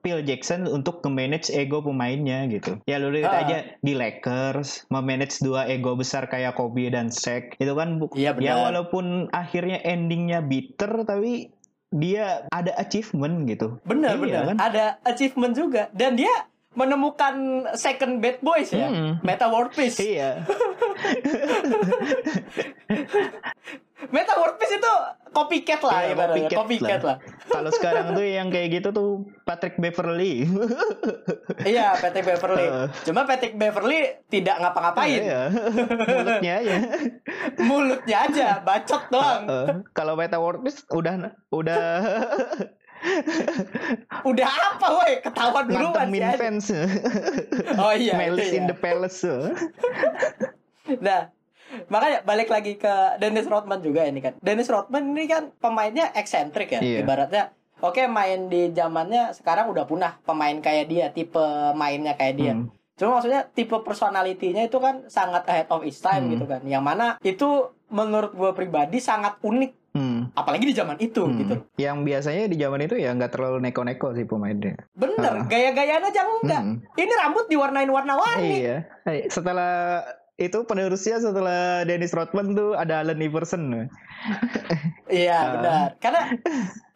Phil 0.00 0.24
Jackson 0.24 0.64
untuk 0.64 1.04
nge-manage 1.04 1.52
ego 1.52 1.84
pemainnya 1.84 2.48
gitu. 2.48 2.80
Ya 2.84 2.96
lu 2.96 3.12
lihat 3.12 3.30
Ah. 3.30 3.40
aja 3.44 3.56
di 3.78 3.92
Lakers 3.92 4.88
memanage 4.88 5.38
dua 5.38 5.68
ego 5.68 5.92
besar 5.92 6.24
kayak 6.24 6.56
Kobe 6.56 6.88
dan 6.88 7.12
Shaq. 7.12 7.56
Itu 7.56 7.76
kan 7.76 8.00
bu- 8.00 8.08
Iya, 8.12 8.32
ya 8.32 8.56
benar. 8.56 8.56
walaupun 8.66 9.04
akhirnya 9.30 9.76
endingnya 9.82 10.40
bitter 10.40 11.04
tapi 11.04 11.52
dia 11.90 12.46
ada 12.48 12.72
achievement 12.76 13.44
gitu. 13.44 13.76
Bener 13.82 14.12
Iya, 14.12 14.16
bener. 14.16 14.42
kan? 14.46 14.56
Ada 14.62 14.84
achievement 15.04 15.52
juga 15.52 15.82
dan 15.90 16.14
dia 16.14 16.30
menemukan 16.70 17.34
second 17.74 18.18
bad 18.18 18.38
boys 18.40 18.70
ya, 18.70 18.86
Hmm. 18.86 19.18
Meta 19.20 19.46
World 19.46 19.74
Peace. 19.74 19.98
Iya. 19.98 20.38
Meta 24.08 24.32
World 24.40 24.56
Peace 24.56 24.80
itu 24.80 24.92
copycat 25.30 25.80
lah 25.84 25.92
Iya, 26.00 26.08
ibaratnya, 26.16 26.48
copycat 26.48 26.56
copycat 26.56 27.00
lah. 27.04 27.16
Kalau 27.52 27.70
sekarang 27.76 28.06
tuh 28.16 28.24
yang 28.24 28.48
kayak 28.48 28.80
gitu 28.80 28.88
tuh 28.90 29.28
Patrick 29.44 29.76
Beverly. 29.76 30.48
Iya, 31.60 32.00
Patrick 32.00 32.24
Beverly. 32.24 32.66
Uh. 32.66 32.88
Cuma 33.04 33.28
Patrick 33.28 33.54
Beverly 33.60 34.24
tidak 34.32 34.56
ngapa-ngapain. 34.64 35.20
Iya. 35.20 35.42
Mulutnya 36.08 36.52
aja. 36.64 36.76
Mulutnya 37.60 38.16
aja, 38.24 38.46
bacot 38.64 39.02
doang. 39.12 39.42
Eh, 39.44 39.66
kalau 39.92 40.16
Meta 40.16 40.40
World 40.40 40.64
Peace 40.64 40.80
udah 40.88 41.36
udah 41.52 41.82
Udah 44.28 44.44
apa 44.48 44.86
woi? 44.92 45.12
Ketahuan 45.24 45.64
sih. 45.72 45.80
anjing. 45.80 46.36
fans. 46.36 46.66
Oh 47.80 47.92
iya, 47.96 48.12
Malice 48.12 48.52
itu 48.52 48.60
in 48.60 48.64
ya. 48.68 48.70
the 48.72 48.76
Palace. 48.76 49.24
Nah, 51.00 51.32
makanya 51.86 52.22
balik 52.22 52.48
lagi 52.48 52.74
ke 52.74 52.94
Dennis 53.16 53.46
Rodman 53.46 53.80
juga 53.80 54.02
ini 54.02 54.18
kan. 54.18 54.34
Dennis 54.38 54.66
Rodman 54.66 55.10
ini 55.10 55.24
kan 55.24 55.54
pemainnya 55.56 56.10
eksentrik 56.12 56.70
ya. 56.70 56.80
Iya. 56.80 57.02
Ibaratnya 57.02 57.44
oke 57.78 58.02
main 58.06 58.46
di 58.46 58.70
zamannya 58.70 59.32
sekarang 59.32 59.68
udah 59.68 59.84
punah 59.84 60.18
pemain 60.20 60.56
kayak 60.56 60.86
dia, 60.86 61.06
tipe 61.08 61.40
mainnya 61.72 62.12
kayak 62.12 62.34
dia. 62.36 62.52
Hmm. 62.52 62.68
Cuma 62.94 63.16
maksudnya 63.16 63.48
tipe 63.48 63.72
personalitinya 63.80 64.60
itu 64.60 64.76
kan 64.76 65.08
sangat 65.08 65.48
ahead 65.48 65.68
of 65.68 65.80
its 65.82 65.98
time 65.98 66.28
Hmm. 66.28 66.32
gitu 66.34 66.44
kan. 66.44 66.60
Yang 66.62 66.84
mana 66.84 67.06
itu 67.20 67.48
menurut 67.88 68.32
gue 68.32 68.50
pribadi 68.52 69.00
sangat 69.00 69.40
unik 69.40 69.72
Hmm. 69.90 70.30
apalagi 70.38 70.62
di 70.62 70.76
zaman 70.76 70.94
itu 71.00 71.18
Hmm. 71.18 71.34
gitu. 71.34 71.54
Yang 71.74 71.96
biasanya 72.04 72.44
di 72.46 72.54
zaman 72.54 72.80
itu 72.80 72.94
ya 72.94 73.10
nggak 73.10 73.32
terlalu 73.34 73.58
neko-neko 73.58 74.14
sih 74.14 74.22
pemainnya. 74.22 74.78
Bener, 74.94 75.32
Ah. 75.34 75.42
gaya-gayaan 75.42 76.04
aja 76.04 76.22
enggak. 76.22 76.62
Hmm. 76.62 76.76
Ini 76.94 77.12
rambut 77.16 77.50
diwarnain 77.50 77.90
warna-warni. 77.90 78.54
Iya. 78.62 78.76
Setelah 79.26 80.04
itu 80.40 80.64
penerusnya 80.64 81.20
setelah 81.20 81.84
Dennis 81.84 82.10
Rodman 82.10 82.56
tuh 82.56 82.72
ada 82.72 83.04
Allen 83.04 83.20
Iverson. 83.20 83.86
Iya 85.06 85.36
Ah. 85.36 85.44
benar. 85.52 85.86
Karena 86.00 86.20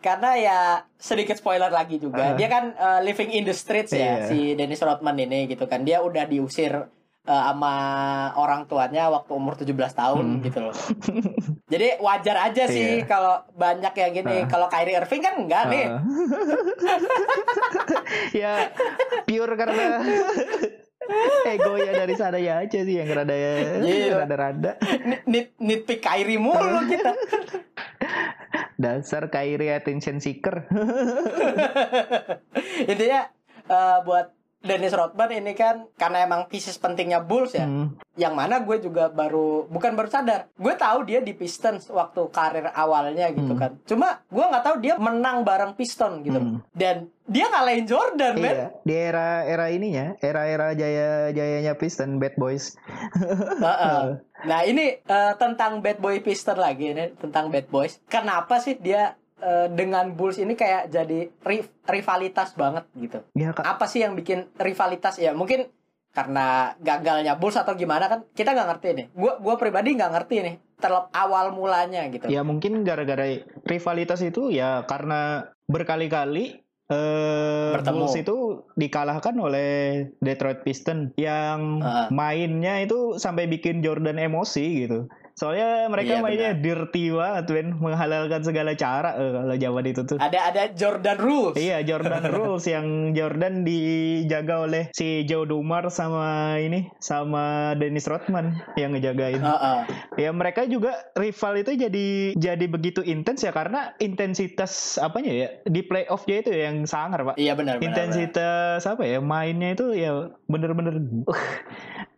karena 0.00 0.28
ya 0.35 0.59
sedikit 0.96 1.37
spoiler 1.37 1.68
lagi 1.68 1.96
juga. 1.96 2.33
Ah. 2.33 2.35
Dia 2.35 2.48
kan 2.48 2.72
uh, 2.72 3.00
living 3.00 3.30
in 3.30 3.44
the 3.44 3.52
streets 3.52 3.92
ya 3.92 4.24
Iya. 4.24 4.26
si 4.33 4.38
Dennis 4.54 4.80
Rodman 4.80 5.16
ini 5.16 5.44
gitu 5.44 5.64
kan. 5.64 5.85
Dia 5.85 6.00
udah 6.00 6.24
diusir 6.24 6.72
uh, 7.24 7.42
sama 7.44 7.72
orang 8.35 8.64
tuanya 8.64 9.09
waktu 9.09 9.30
umur 9.30 9.52
17 9.57 9.72
tahun 9.92 10.24
Hmm. 10.24 10.40
gitu 10.40 10.59
loh. 10.61 10.74
Jadi 11.68 12.00
wajar 12.00 12.37
aja 12.44 12.64
sih 12.64 13.00
Iya. 13.00 13.04
kalau 13.04 13.44
banyak 13.52 13.92
yang 13.92 14.11
gini. 14.14 14.37
Ah. 14.40 14.46
Kalau 14.46 14.66
Kyrie 14.68 14.96
Irving 14.96 15.20
kan 15.20 15.35
enggak 15.37 15.62
nih. 15.68 15.85
Ah. 15.85 16.00
ya 18.40 18.52
pure 19.24 19.52
karena 19.54 20.00
egonya 21.54 21.92
dari 21.94 22.14
sana 22.16 22.38
ya 22.40 22.60
aja 22.62 22.78
sih 22.82 22.94
yang 23.00 23.08
rada 23.12 23.34
ya 23.34 23.52
Gila. 23.80 24.14
rada-rada 24.24 24.72
Nit, 25.04 25.22
nit, 25.28 25.46
nitpick 25.58 26.00
Kyrie 26.00 26.40
mulu 26.40 26.84
kita. 26.90 27.12
dasar 28.78 29.30
Kyrie 29.30 29.72
attention 29.72 30.18
seeker 30.18 30.66
Intinya 32.90 33.30
uh, 33.70 33.98
buat 34.04 34.34
Dennis 34.64 34.90
Rodman 34.90 35.29
ini 35.31 35.53
kan 35.53 35.85
karena 35.94 36.24
emang 36.24 36.48
pieces 36.48 36.74
pentingnya 36.74 37.20
Bulls 37.20 37.53
ya. 37.53 37.64
Hmm. 37.64 38.00
yang 38.14 38.33
mana 38.33 38.62
gue 38.62 38.79
juga 38.79 39.11
baru 39.11 39.66
bukan 39.66 39.92
baru 39.92 40.07
sadar 40.07 40.46
gue 40.55 40.70
tahu 40.72 41.03
dia 41.03 41.18
di 41.18 41.35
Pistons 41.35 41.90
waktu 41.90 42.31
karir 42.31 42.70
awalnya 42.70 43.27
gitu 43.29 43.50
Hmm. 43.50 43.59
kan 43.59 43.70
cuma 43.85 44.22
gue 44.24 44.40
nggak 44.40 44.64
tahu 44.64 44.77
dia 44.79 44.94
menang 44.96 45.42
bareng 45.42 45.74
Piston 45.74 46.22
gitu 46.22 46.38
Hmm. 46.38 46.62
dan 46.70 47.11
dia 47.24 47.46
ngalahin 47.46 47.85
Jordan 47.85 48.35
iya 48.37 48.70
di 48.81 48.94
era 48.94 49.42
era 49.42 49.66
ininya 49.68 50.14
era 50.18 50.46
era 50.46 50.72
jaya 50.72 51.29
jayanya 51.29 51.74
Piston 51.74 52.16
Bad 52.16 52.35
Boys 52.35 52.79
Heeh. 53.59 54.03
nah 54.42 54.61
ini 54.62 54.98
eh, 54.98 55.33
tentang 55.35 55.81
bad 55.81 55.98
boy 55.98 56.20
Piston 56.20 56.57
lagi 56.57 56.92
ini 56.92 57.12
tentang 57.16 57.48
bad 57.48 57.66
boys 57.66 57.98
kenapa 58.07 58.59
sih 58.59 58.77
dia 58.77 59.18
eh, 59.44 59.68
dengan 59.70 60.09
Bulls 60.11 60.37
ini 60.37 60.54
kayak 60.54 60.88
jadi 60.88 61.28
ri- 61.42 61.68
rivalitas 61.85 62.52
banget 62.54 62.88
gitu 62.94 63.20
ya 63.35 63.52
kak 63.52 63.61
apa 63.62 63.85
sih 63.85 64.00
yang 64.00 64.12
bikin 64.12 64.48
rivalitas 64.57 65.16
ya 65.16 65.30
mungkin 65.30 65.68
karena 66.11 66.46
gagalnya 66.78 67.35
Bulls 67.35 67.54
atau 67.54 67.74
gimana 67.74 68.07
kan 68.07 68.24
kita 68.30 68.50
nggak 68.50 68.68
ngerti 68.70 68.88
nih 68.94 69.07
gue 69.12 69.33
gua 69.37 69.54
pribadi 69.54 69.92
nggak 69.92 70.12
ngerti 70.12 70.37
nih 70.40 70.54
terlep 70.74 71.11
awal 71.12 71.50
mulanya 71.50 72.07
gitu 72.09 72.26
ya 72.26 72.40
mungkin 72.40 72.83
gara-gara 72.83 73.26
rivalitas 73.62 74.20
itu 74.20 74.48
ya 74.48 74.83
karena 74.85 75.44
berkali-kali 75.66 76.64
eh 76.85 77.72
Bertemu. 77.72 77.96
Bulls 77.98 78.14
itu 78.14 78.37
dikalahkan 78.74 79.33
oleh 79.35 79.70
Detroit 80.18 80.61
Pistons 80.62 81.16
yang 81.16 81.80
Ah. 81.80 82.07
mainnya 82.09 82.76
itu 82.78 83.16
sampai 83.16 83.48
bikin 83.48 83.80
Jordan 83.80 84.20
emosi 84.20 84.85
gitu. 84.85 85.09
Soalnya 85.35 85.90
mereka 85.90 86.14
Iya, 86.14 86.23
mainnya 86.23 86.53
dirty 86.55 87.11
banget, 87.11 87.44
men. 87.51 87.68
menghalalkan 87.77 88.40
segala 88.40 88.73
cara 88.75 89.18
eh, 89.18 89.31
kalau 89.35 89.55
zaman 89.55 89.85
itu 89.85 90.03
tuh. 90.07 90.18
ada 90.23 90.38
ada 90.47 90.62
Jordan 90.70 91.18
rules 91.18 91.55
Iya 91.55 91.83
Jordan 91.83 92.23
Rules 92.35 92.64
yang 92.64 92.87
Jordan 93.12 93.66
dijaga 93.66 94.62
oleh 94.62 94.83
si 94.94 95.27
Joe 95.27 95.42
Dumars 95.44 95.94
sama 95.94 96.55
ini 96.57 96.87
sama 96.99 97.75
Dennis 97.75 98.07
Rodman 98.07 98.62
yang 98.75 98.94
ngejagain. 98.94 99.42
Heeh. 99.42 99.79
Ya 100.16 100.31
mereka 100.31 100.64
juga 100.64 100.94
rival 101.14 101.61
itu 101.61 101.75
jadi 101.75 102.07
jadi 102.35 102.64
begitu 102.66 103.03
intens 103.03 103.42
ya 103.42 103.51
karena 103.51 103.92
intensitas 103.99 104.97
apanya 104.97 105.33
ya 105.35 105.49
di 105.66 105.83
playoffnya 105.83 106.37
itu 106.40 106.51
yang 106.55 106.87
sangar 106.87 107.27
pak. 107.27 107.37
Iya 107.37 107.59
benar 107.59 107.77
benar. 107.77 107.83
benar. 107.83 107.90
Intensitas 107.90 108.87
apa 108.87 109.03
ya 109.03 109.18
mainnya 109.18 109.75
itu 109.75 109.90
ya 109.92 110.31
bener-bener 110.47 111.03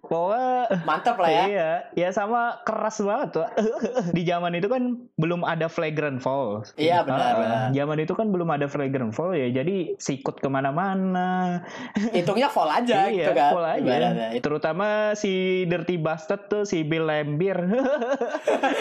Pokoknya 0.06 0.82
Mantap 0.82 1.16
lah 1.18 1.28
ya. 1.28 1.44
Iya, 1.46 1.70
ya 1.94 2.08
sama 2.10 2.62
keras 2.62 2.98
banget 2.98 3.28
tuh. 3.34 3.46
Di 4.16 4.22
zaman 4.22 4.54
itu 4.54 4.66
kan 4.66 4.82
belum 5.14 5.42
ada 5.42 5.66
flagrant 5.66 6.18
fall. 6.18 6.62
Iya, 6.74 7.02
benar, 7.02 7.20
Ah, 7.20 7.34
benar. 7.36 7.58
Zaman 7.72 7.98
itu 7.98 8.12
kan 8.14 8.26
belum 8.30 8.48
ada 8.48 8.66
flagrant 8.66 9.10
fall 9.10 9.34
ya, 9.34 9.50
jadi 9.52 9.94
sikut 9.96 10.38
ke 10.38 10.46
mana-mana. 10.46 11.62
Hitungnya 12.10 12.46
fall 12.46 12.70
aja 12.70 13.06
iya, 13.06 13.28
gitu 13.28 13.32
kan. 13.34 13.50
fall 13.52 13.66
aja. 13.66 13.82
Ibaratnya. 13.82 14.28
Itu- 14.32 14.44
Terutama 14.46 14.86
si 15.12 15.32
Dirty 15.66 15.98
Bastard 15.98 16.46
tuh 16.46 16.62
si 16.62 16.82
Bill 16.82 17.04
Lambier. 17.04 17.58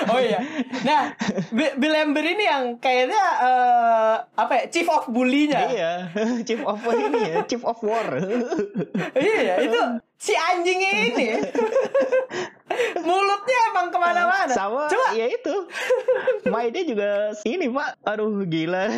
Oh 0.06 0.22
iya. 0.22 0.40
Nah, 0.86 1.14
Bi- 1.50 1.76
Bill 1.76 1.92
Lambert 1.92 2.26
ini 2.28 2.46
yang 2.46 2.64
kayaknya 2.78 3.22
eh, 3.42 4.16
apa 4.38 4.54
ya? 4.54 4.64
Chief 4.70 4.86
of 4.86 5.10
bully-nya. 5.10 5.62
iya, 5.68 5.92
Chief 6.48 6.62
of 6.62 6.80
ini 6.86 7.22
ya, 7.26 7.38
Chief 7.44 7.62
of 7.62 7.78
War. 7.82 8.08
Iya, 9.16 9.54
itu 9.62 9.80
si 10.20 10.34
anjing 10.34 10.80
ini. 10.80 11.28
Mulutnya 13.06 13.60
emang 13.72 13.88
ke 13.94 13.98
mana-mana. 14.02 14.52
Sama 14.52 14.90
Coba 14.90 15.14
ya 15.14 15.30
itu. 15.30 15.56
Mainnya 16.50 16.84
juga 16.84 17.10
ini, 17.46 17.70
Pak. 17.70 18.02
Aduh, 18.04 18.44
gila. 18.50 18.90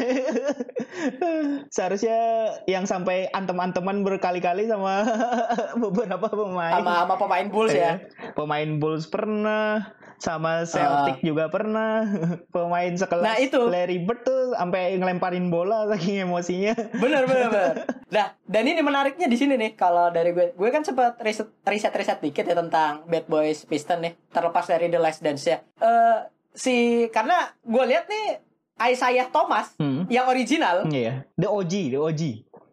Seharusnya 1.75 2.17
yang 2.65 2.87
sampai 2.87 3.27
antem-anteman 3.35 4.01
berkali-kali 4.07 4.65
sama 4.71 5.03
beberapa 5.83 6.25
pemain. 6.31 6.79
sama 6.79 6.91
sama 7.05 7.15
pemain 7.19 7.47
Bulls 7.51 7.75
ya. 7.75 7.77
Iya. 7.77 7.93
Pemain 8.33 8.69
Bulls 8.79 9.05
pernah, 9.11 9.93
sama 10.17 10.61
Celtic 10.63 11.21
juga 11.21 11.47
pernah. 11.47 12.03
Pemain 12.53 12.89
sekelas 12.89 13.23
Nah, 13.23 13.37
itu. 13.37 13.61
Larry 13.63 13.99
Bird 13.99 14.21
tuh 14.21 14.51
sampai 14.51 14.93
ngelemparin 14.93 15.47
bola 15.47 15.85
saking 15.87 16.23
emosinya. 16.23 16.73
Bener 16.93 17.23
bener 17.23 17.47
bener. 17.53 17.73
Nah, 18.07 18.27
dan 18.41 18.63
ini 18.63 18.81
menariknya 18.81 19.25
di 19.25 19.35
sini 19.35 19.53
nih 19.55 19.73
kalau 19.73 20.09
dari 20.09 20.31
gue, 20.31 20.51
gue 20.51 20.69
kan 20.69 20.81
sempat 20.81 21.17
riset 21.19 21.53
riset 21.61 21.91
riset 21.91 22.19
dikit 22.19 22.43
ya 22.43 22.55
tentang 22.55 23.05
Bad 23.05 23.25
Boys 23.25 23.63
Piston 23.63 24.01
nih, 24.01 24.13
terlepas 24.27 24.65
dari 24.65 24.87
The 24.87 24.97
Last 24.97 25.21
Dance 25.21 25.43
ya. 25.43 25.61
Eh 25.75 26.17
si 26.51 26.75
karena 27.07 27.37
gue 27.59 27.83
lihat 27.85 28.05
nih 28.07 28.41
Isaiah 28.79 29.25
Thomas 29.27 29.73
Hmm. 29.75 30.05
yang 30.05 30.25
original, 30.25 30.85
Iya, 30.85 31.25
the 31.33 31.45
OG, 31.45 31.73
the 31.89 31.99
OG. 31.99 32.21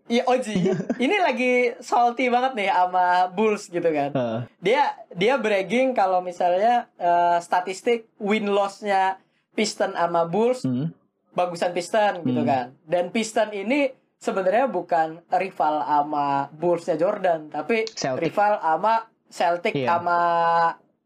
Iya 0.05 0.23
Oji, 0.27 0.69
ini 1.01 1.17
lagi 1.17 1.53
salty 1.81 2.29
banget 2.29 2.53
nih 2.55 2.69
sama 2.69 3.07
Bulls 3.27 3.67
gitu 3.67 3.89
kan. 3.89 4.13
Heeh. 4.13 4.41
Dia 4.61 4.83
dia 5.11 5.35
bragging 5.35 5.93
kalau 5.93 6.21
misalnya 6.21 6.93
eh, 6.95 7.39
statistik 7.41 8.13
win 8.19 8.45
loss-nya 8.47 9.17
Piston 9.53 9.97
sama 9.97 10.25
Bulls 10.25 10.61
Hmm. 10.63 10.93
bagusan 11.33 11.73
Piston 11.73 12.21
gitu 12.21 12.37
Hmm. 12.37 12.47
kan. 12.47 12.67
Dan 12.85 13.09
Piston 13.09 13.49
ini 13.51 13.89
sebenarnya 14.17 14.67
bukan 14.67 15.25
rival 15.31 15.81
sama 15.81 16.49
Bulls-nya 16.51 16.95
Jordan, 16.95 17.49
tapi 17.49 17.89
Celtic. 17.91 18.29
rival 18.29 18.53
sama 18.57 18.95
Celtic 19.27 19.73
Iya. 19.73 19.89
sama 19.89 20.19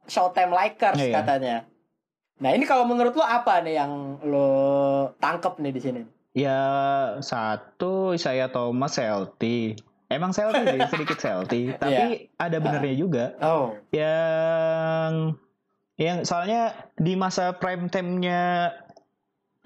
Showtime 0.05 0.51
Lakers 0.51 0.99
Iya. 0.99 1.15
katanya. 1.15 1.57
Nah, 2.39 2.51
ini 2.51 2.63
kalau 2.65 2.83
menurut 2.83 3.13
lo 3.13 3.23
apa 3.23 3.59
nih 3.61 3.75
yang 3.77 3.93
lo 4.23 4.51
tangkep 5.17 5.55
nih 5.59 5.71
di 5.71 5.81
sini? 5.81 6.03
Ya 6.37 6.61
satu 7.25 8.17
saya 8.21 8.53
Thomas 8.53 8.97
Celti. 8.97 9.77
Emang 10.09 10.33
Celti 10.33 10.65
sih, 10.65 10.81
sedikit 10.93 11.19
Celti, 11.21 11.73
tapi 11.77 12.33
ada 12.41 12.57
benernya 12.61 12.95
juga. 12.97 13.25
Oh. 13.45 13.77
Yang 13.93 15.37
yang 15.99 16.19
soalnya 16.23 16.73
di 16.97 17.19
masa 17.19 17.59
prime 17.59 17.91
time-nya 17.91 18.73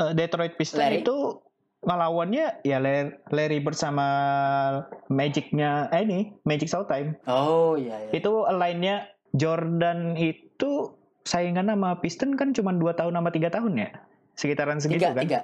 eh, 0.00 0.12
Detroit 0.16 0.56
Pistons 0.56 0.80
Larry? 0.80 1.04
itu 1.04 1.44
ngelawannya 1.82 2.62
ya 2.64 2.78
Larry, 2.78 3.12
Larry 3.34 3.58
Bird 3.60 3.76
sama 3.76 4.08
Magic-nya 5.12 5.92
eh 5.92 6.02
ini 6.02 6.32
Magic 6.48 6.70
Showtime. 6.72 7.20
Oh 7.28 7.76
iya 7.76 8.08
iya. 8.08 8.10
Itu 8.16 8.48
line-nya 8.48 9.12
Jordan 9.36 10.16
itu 10.16 10.96
saingan 11.22 11.70
sama 11.70 12.00
Piston 12.02 12.34
kan 12.34 12.50
cuma 12.56 12.74
2 12.74 12.98
tahun 12.98 13.14
sama 13.14 13.30
3 13.30 13.50
tahun 13.52 13.72
ya. 13.78 13.88
Sekitaran 14.34 14.80
segitu 14.80 15.04
Tiga, 15.04 15.12
kan. 15.14 15.22
tiga. 15.22 15.40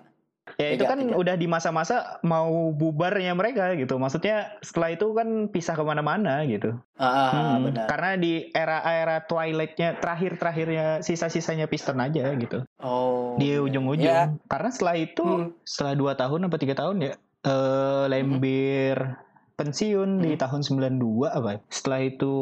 Ya 0.57 0.73
itu 0.73 0.81
Tiga, 0.81 0.91
kan 0.91 0.99
tiga. 1.03 1.15
udah 1.15 1.35
di 1.35 1.47
masa-masa 1.47 1.95
mau 2.23 2.49
bubarnya 2.71 3.33
mereka 3.33 3.75
gitu. 3.75 3.95
Maksudnya 3.95 4.57
setelah 4.59 4.91
itu 4.91 5.13
kan 5.13 5.29
pisah 5.47 5.75
ke 5.75 5.83
mana-mana 5.83 6.41
gitu. 6.45 6.73
Ah, 6.95 7.31
Hmm, 7.55 7.69
benar. 7.69 7.87
Karena 7.87 8.11
di 8.15 8.49
era-era 8.51 9.23
Twilight-nya 9.23 9.99
terakhir-terakhirnya 9.99 10.87
sisa-sisanya 11.01 11.67
Piston 11.67 11.99
aja 11.99 12.33
gitu. 12.33 12.65
Oh. 12.79 13.37
Di 13.37 13.53
iya. 13.53 13.61
ujung-ujung. 13.61 14.09
Ya. 14.09 14.33
Karena 14.47 14.69
setelah 14.69 14.97
itu 14.97 15.23
Hmm. 15.23 15.53
setelah 15.63 15.95
dua 15.95 16.13
tahun 16.15 16.47
apa 16.47 16.57
tiga 16.57 16.75
tahun 16.75 17.03
ya 17.03 17.13
eh 17.39 18.05
Lembir 18.09 18.99
pensiun 19.55 20.21
di 20.21 20.35
Hmm. 20.35 20.41
tahun 20.41 20.61
92 20.63 21.29
apa 21.29 21.49
ya? 21.53 21.61
Setelah 21.69 22.01
itu 22.05 22.35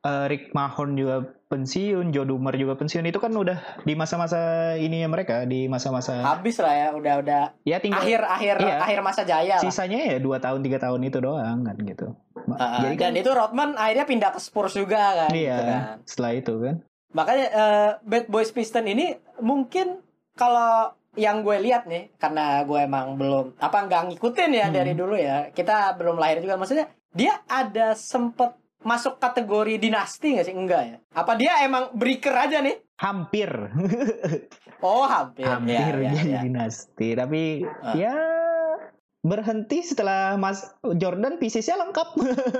eh, 0.00 0.26
Rick 0.26 0.50
Mahorn 0.52 0.94
juga 0.94 1.16
pensiun, 1.54 2.10
Joe 2.10 2.26
Dumars 2.26 2.58
juga 2.58 2.74
pensiun. 2.74 3.04
Itu 3.04 3.16
kan 3.16 3.30
udah 3.30 3.54
di 3.80 3.94
masa-masa 3.94 4.38
ininya 4.74 5.06
mereka, 5.08 5.42
di 5.44 5.64
masa-masa 5.64 6.18
Habis 6.20 6.58
lah 6.58 6.74
ya, 6.74 6.88
udah 6.90 7.14
udah 7.20 7.42
ya 7.62 7.78
tinggal 7.78 8.02
akhir 8.02 8.20
akhir 8.20 8.54
Iya. 8.58 8.76
akhir 8.80 8.98
masa 9.00 9.22
jaya 9.22 9.54
lah. 9.54 9.62
sisanya 9.62 9.98
ya 10.04 10.18
dua 10.18 10.36
tahun 10.36 10.60
tiga 10.60 10.78
tahun 10.78 11.00
itu 11.04 11.18
doang 11.18 11.62
kan 11.62 11.76
gitu. 11.78 12.06
Ah, 12.52 12.82
Jadi 12.82 12.96
dan 12.96 13.08
kan 13.08 13.12
itu 13.16 13.30
Rodman 13.30 13.70
akhirnya 13.74 14.04
pindah 14.04 14.30
ke 14.30 14.38
Spurs 14.38 14.74
juga 14.74 14.98
kan. 15.16 15.30
iya 15.32 15.54
gitu 15.54 15.62
kan. 15.64 15.82
setelah 16.02 16.32
itu 16.34 16.54
kan. 16.58 16.74
Makanya 17.10 17.46
eh, 17.48 17.90
Bad 18.02 18.26
Boys 18.26 18.50
Piston 18.50 18.84
ini 18.84 19.14
mungkin 19.38 20.02
kalau 20.32 20.90
yang 21.14 21.40
gue 21.40 21.56
lihat 21.60 21.86
nih 21.86 22.10
karena 22.16 22.60
gue 22.60 22.80
emang 22.80 23.14
belum 23.14 23.54
apa 23.56 23.78
nggak 23.80 24.02
ngikutin 24.10 24.50
ya 24.52 24.66
Hmm. 24.66 24.74
dari 24.74 24.92
dulu 24.92 25.14
ya 25.14 25.46
kita 25.48 25.94
belum 25.94 26.18
lahir 26.18 26.42
juga 26.42 26.58
maksudnya 26.58 26.90
dia 27.10 27.38
ada 27.46 27.94
sempet 27.94 28.50
masuk 28.84 29.16
kategori 29.16 29.80
dinasti 29.80 30.36
nggak 30.36 30.46
sih 30.46 30.54
enggak 30.54 30.82
ya 30.84 30.96
apa 31.12 31.32
dia 31.34 31.52
emang 31.64 31.90
breaker 31.96 32.36
aja 32.36 32.60
nih 32.60 32.78
Hampir, 32.94 33.50
oh 34.78 35.02
hampir 35.02 35.42
hampir 35.50 35.74
ya, 35.98 36.08
ya, 36.08 36.12
jadi 36.14 36.30
ya. 36.30 36.40
dinasti. 36.46 37.08
Tapi 37.18 37.42
Ah. 37.82 37.94
ya 37.98 38.14
berhenti 39.24 39.80
setelah 39.80 40.36
Mas 40.36 40.60
Jordan 40.84 41.40
piecesnya 41.40 41.80
lengkap. 41.80 42.08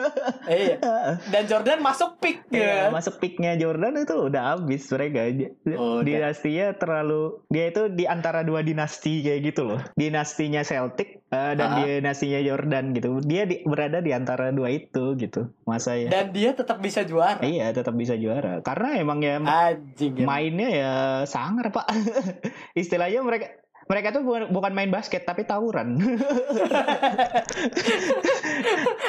iya 0.48 0.80
dan 1.28 1.44
Jordan 1.44 1.78
masuk 1.78 2.16
pick 2.16 2.40
Ya, 2.48 2.88
ya 2.88 2.88
masuk 2.88 3.20
picknya 3.20 3.52
Jordan 3.54 3.98
itu 3.98 4.16
udah 4.16 4.56
habis 4.56 4.88
mereka. 4.88 5.28
Oh. 5.74 6.00
Dinastinya 6.00 6.72
terlalu 6.72 7.44
dia 7.46 7.68
itu 7.68 7.88
di 7.88 8.04
antara 8.04 8.40
dua 8.40 8.62
dinasti 8.62 9.20
kayak 9.20 9.40
gitu 9.44 9.62
loh. 9.66 9.80
Dinastinya 9.92 10.62
Celtic 10.62 11.20
eh, 11.28 11.52
dan 11.52 11.68
Ah. 11.68 11.84
dinastinya 11.84 12.40
Jordan 12.40 12.92
gitu. 12.92 13.20
Dia 13.20 13.44
di- 13.44 13.60
berada 13.64 13.98
di 13.98 14.10
antara 14.10 14.48
dua 14.48 14.70
itu 14.70 15.14
gitu. 15.16 15.52
Masa 15.64 15.94
ya. 15.94 16.08
dan 16.08 16.30
dia 16.30 16.52
tetap 16.52 16.78
bisa 16.78 17.02
juara 17.02 17.40
Iya, 17.40 17.72
tetap 17.72 17.92
bisa 17.92 18.14
juara. 18.14 18.60
Karena 18.60 18.96
emang 18.96 19.20
ya 19.20 19.36
anjing 19.36 20.16
ya. 20.16 20.24
mainnya 20.24 20.68
ya 20.70 20.92
sangar, 21.24 21.68
Pak. 21.68 21.92
Istilahnya 22.74 23.20
mereka 23.20 23.52
mereka 23.84 24.08
tuh 24.10 24.22
bukan, 24.48 24.72
main 24.72 24.88
basket 24.88 25.22
tapi 25.22 25.44
tawuran. 25.44 25.94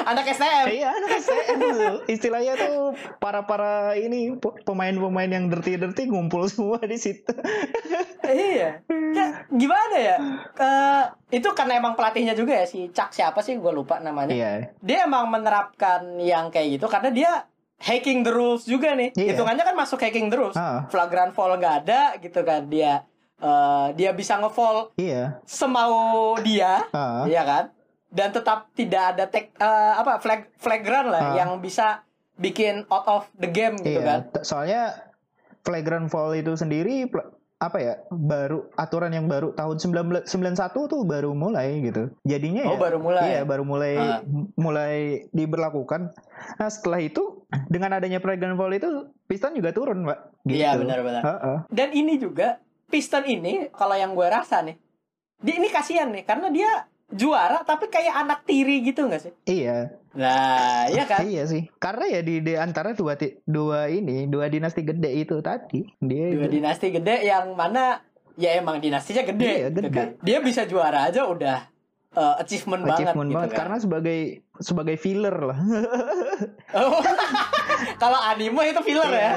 anak 0.06 0.24
STM 0.28 0.66
Iya, 0.68 0.88
anak 0.92 1.10
STM. 1.18 1.58
Istilahnya 2.06 2.54
tuh 2.54 2.92
para-para 3.16 3.96
ini 3.96 4.36
pe- 4.36 4.62
pemain-pemain 4.62 5.28
yang 5.28 5.48
dirty-dirty 5.48 6.08
ngumpul 6.08 6.46
semua 6.46 6.78
di 6.80 6.96
situ. 6.96 7.32
iya. 8.22 8.80
Ya, 9.12 9.26
gimana 9.48 9.96
ya? 9.96 10.16
Eh, 10.52 11.04
itu 11.34 11.48
karena 11.52 11.80
emang 11.80 11.96
pelatihnya 11.96 12.32
juga 12.32 12.54
ya 12.54 12.66
si 12.68 12.92
Cak 12.92 13.12
siapa 13.12 13.40
sih 13.40 13.56
gue 13.56 13.72
lupa 13.72 13.98
namanya. 13.98 14.32
Iya. 14.32 14.52
Dia 14.78 15.08
emang 15.08 15.28
menerapkan 15.28 16.20
yang 16.20 16.52
kayak 16.52 16.78
gitu 16.78 16.86
karena 16.86 17.10
dia 17.10 17.30
hacking 17.76 18.24
the 18.24 18.32
rules 18.32 18.64
juga 18.64 18.92
nih. 18.92 19.12
Iya. 19.16 19.34
Hitungannya 19.34 19.64
kan 19.64 19.76
masuk 19.76 20.00
hacking 20.00 20.28
the 20.28 20.36
rules. 20.36 20.56
Ah, 20.56 20.84
Flagrant 20.88 21.32
foul 21.32 21.56
nggak 21.56 21.76
ada 21.86 22.16
gitu 22.20 22.40
kan 22.40 22.68
dia 22.68 23.04
eh, 23.38 23.86
dia 23.92 24.10
bisa 24.10 24.36
nge-fall 24.36 24.92
iya. 24.94 25.40
semau 25.44 25.92
dia, 26.38 26.84
Ah, 26.90 27.24
iya 27.24 27.42
kan? 27.42 27.64
Dan 28.06 28.30
tetap 28.30 28.70
tidak 28.72 29.12
ada 29.12 29.24
tek 29.26 29.52
eh, 29.52 29.92
apa 29.94 30.16
flag 30.18 30.48
flagrant 30.54 31.08
lah 31.08 31.22
Ah. 31.22 31.34
yang 31.36 31.58
bisa 31.58 32.00
bikin 32.34 32.84
out 32.86 33.04
of 33.06 33.22
the 33.34 33.46
game 33.46 33.76
gitu 33.78 33.98
iya. 33.98 34.04
kan. 34.04 34.20
Soalnya 34.40 34.82
flagrant 35.60 36.06
foul 36.06 36.32
itu 36.34 36.52
sendiri 36.52 37.08
apa 37.56 37.80
ya 37.80 37.94
baru 38.06 38.68
aturan 38.74 39.08
yang 39.10 39.26
baru 39.26 39.50
tahun 39.50 39.80
1991 39.80 40.28
tuh 40.86 41.02
baru 41.02 41.32
mulai 41.32 41.80
gitu 41.80 42.12
jadinya 42.22 42.68
Oh, 42.68 42.76
ya 42.76 42.78
baru 42.78 42.98
mulai. 43.00 43.22
iya 43.26 43.40
baru 43.42 43.64
mulai 43.64 43.92
m- 44.20 44.52
mulai 44.54 44.94
diberlakukan 45.32 46.12
nah 46.54 46.68
setelah 46.68 47.00
itu 47.00 47.48
dengan 47.66 47.96
adanya 47.96 48.20
flagrant 48.20 48.54
foul 48.54 48.68
itu 48.70 49.08
piston 49.24 49.56
juga 49.56 49.72
turun 49.72 50.04
pak 50.04 50.36
gitu. 50.44 50.60
Iya, 50.60 50.76
benar-benar. 50.76 51.22
Heeh. 51.24 51.56
Dan 51.72 51.88
ini 51.90 52.20
juga 52.20 52.60
Piston 52.86 53.24
ini 53.24 53.68
kalau 53.70 53.92
yang 53.92 54.12
gue 54.12 54.24
rasa 54.24 54.62
nih, 54.62 54.76
dia 55.38 55.54
ini 55.54 55.68
kasihan 55.68 56.08
nih 56.08 56.22
karena 56.22 56.48
dia 56.48 56.70
juara 57.08 57.62
tapi 57.62 57.86
kayak 57.86 58.14
anak 58.16 58.42
tiri 58.42 58.82
gitu 58.82 59.04
nggak 59.04 59.20
sih? 59.20 59.32
iya 59.44 59.94
Nah, 60.10 60.88
iya 60.88 61.04
kan? 61.04 61.22
iya 61.22 61.44
sih 61.44 61.68
karena 61.76 62.08
ya 62.08 62.20
di, 62.20 62.40
di 62.40 62.56
antara 62.56 62.90
dua 62.90 63.14
dua 63.44 63.86
ini 63.86 64.24
dua 64.24 64.48
dinasti 64.48 64.80
gede 64.80 65.12
itu 65.14 65.38
tadi 65.38 65.84
dia 65.98 66.32
Dua 66.32 66.48
dinasti 66.48 66.88
gede 66.90 67.20
yang 67.22 67.52
mana 67.52 68.00
ya 68.34 68.56
emang 68.56 68.80
dinastinya 68.80 69.22
gede, 69.24 69.44
Iya, 69.46 69.68
gitu 69.68 69.80
gede. 69.82 69.92
kan. 69.92 70.08
Dia 70.18 70.38
bisa 70.40 70.64
juara 70.64 71.04
aja 71.04 71.24
udah 71.24 71.68
uh, 72.12 72.34
achievement, 72.38 72.82
banget 72.82 73.06
achievement 73.06 73.28
gitu 73.28 73.36
banget 73.36 73.50
kan. 73.50 73.58
karena 73.60 73.76
sebagai 73.78 74.18
sebagai 74.58 74.96
filler 74.96 75.36
lah 75.36 75.58
Oh. 76.74 76.98
kalau 77.96 78.18
anime 78.24 78.66
itu 78.66 78.80
filler 78.82 79.08
ya. 79.08 79.20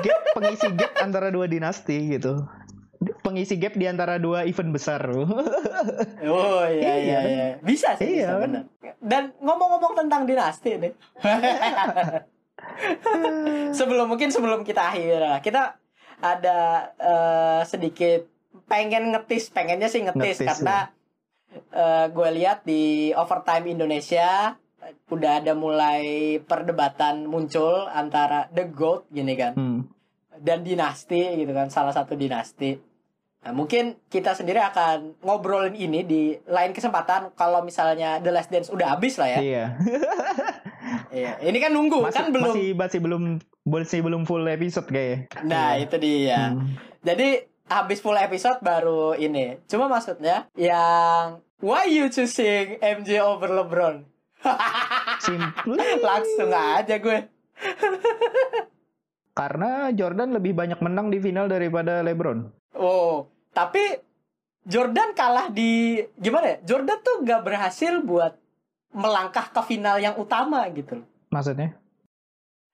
gap 0.00 0.20
pengisi 0.32 0.66
gap 0.70 0.92
antara 0.98 1.30
dua 1.30 1.46
dinasti 1.46 1.96
gitu 2.12 2.44
pengisi 3.26 3.54
gap 3.56 3.74
di 3.74 3.84
antara 3.84 4.16
dua 4.16 4.44
event 4.44 4.70
besar 4.70 5.02
Oh 6.24 6.62
iya 6.64 6.94
iya 6.94 6.94
Iya. 6.96 7.18
iya. 7.26 7.46
Bisa 7.60 7.94
sih, 7.94 8.06
Iya, 8.16 8.30
bisa 8.30 8.32
kan? 8.32 8.40
benar. 8.40 8.62
Dan 9.02 9.22
ngomong-ngomong 9.38 9.92
tentang 9.96 10.22
dinasti 10.24 10.70
nih. 10.76 10.92
sebelum 13.72 14.06
mungkin 14.06 14.30
sebelum 14.30 14.62
kita 14.62 14.82
akhir 14.86 15.18
lah, 15.18 15.38
kita 15.40 15.76
ada 16.18 16.58
eh, 16.96 17.60
sedikit 17.64 18.24
pengen 18.64 19.12
ngetis, 19.12 19.50
pengennya 19.50 19.86
sih 19.86 20.02
ngetis, 20.02 20.38
Ngetis, 20.38 20.48
karena 20.48 20.76
eh, 21.70 22.06
gue 22.08 22.28
lihat 22.32 22.62
di 22.62 22.82
overtime 23.12 23.66
Indonesia 23.68 24.56
udah 25.06 25.42
ada 25.42 25.52
mulai 25.52 26.04
perdebatan 26.40 27.26
muncul 27.26 27.84
antara 27.86 28.46
the 28.50 28.64
goat 28.64 29.04
gini 29.08 29.34
kan 29.34 29.52
Hmm. 29.52 29.80
dan 30.38 30.62
dinasti 30.62 31.18
gitu 31.34 31.50
kan 31.50 31.66
salah 31.68 31.90
satu 31.90 32.14
dinasti 32.14 32.78
nah, 33.40 33.52
mungkin 33.52 33.98
kita 34.06 34.32
sendiri 34.32 34.60
akan 34.60 35.18
ngobrolin 35.20 35.74
ini 35.74 36.00
di 36.02 36.22
lain 36.44 36.70
kesempatan 36.70 37.34
kalau 37.34 37.60
misalnya 37.60 38.18
The 38.18 38.30
Last 38.30 38.48
Dance 38.48 38.68
udah 38.68 38.94
habis 38.94 39.16
lah 39.16 39.28
ya 39.28 39.40
Iya. 39.40 39.64
iya 41.18 41.32
ini 41.42 41.58
kan 41.58 41.72
nunggu 41.72 41.98
masih, 42.00 42.14
kan 42.14 42.26
belum 42.30 42.52
masih 42.54 42.66
masih 42.72 42.98
belum 43.02 43.22
masih 43.66 43.98
belum 44.00 44.22
full 44.22 44.46
episode 44.46 44.86
kayak. 44.86 45.30
nah 45.42 45.74
itu 45.74 45.96
dia 45.98 46.54
Hmm. 46.54 46.78
jadi 47.02 47.42
habis 47.66 47.98
full 47.98 48.14
episode 48.14 48.62
baru 48.62 49.18
ini 49.18 49.58
cuma 49.66 49.90
maksudnya 49.90 50.46
yang 50.54 51.42
why 51.58 51.82
you 51.84 52.06
choosing 52.06 52.78
MJ 52.78 53.18
over 53.18 53.50
LeBron 53.50 54.06
Simple 55.26 55.74
langsung 55.98 56.52
aja 56.52 56.94
gue 56.96 57.18
karena 59.38 59.92
Jordan 59.92 60.32
lebih 60.32 60.56
banyak 60.56 60.80
menang 60.80 61.12
di 61.12 61.20
final 61.20 61.44
daripada 61.44 62.00
LeBron. 62.00 62.65
Oh, 62.76 63.26
tapi 63.50 63.80
Jordan 64.62 65.12
kalah 65.12 65.48
di 65.48 65.96
gimana 66.16 66.46
ya? 66.52 66.56
Jordan 66.66 66.98
tuh 66.98 67.22
gak 67.22 67.42
berhasil 67.42 68.02
buat 68.02 68.34
melangkah 68.90 69.48
ke 69.48 69.60
final 69.62 69.96
yang 69.96 70.16
utama 70.16 70.66
gitu 70.70 70.98
loh. 70.98 71.08
Maksudnya? 71.28 71.76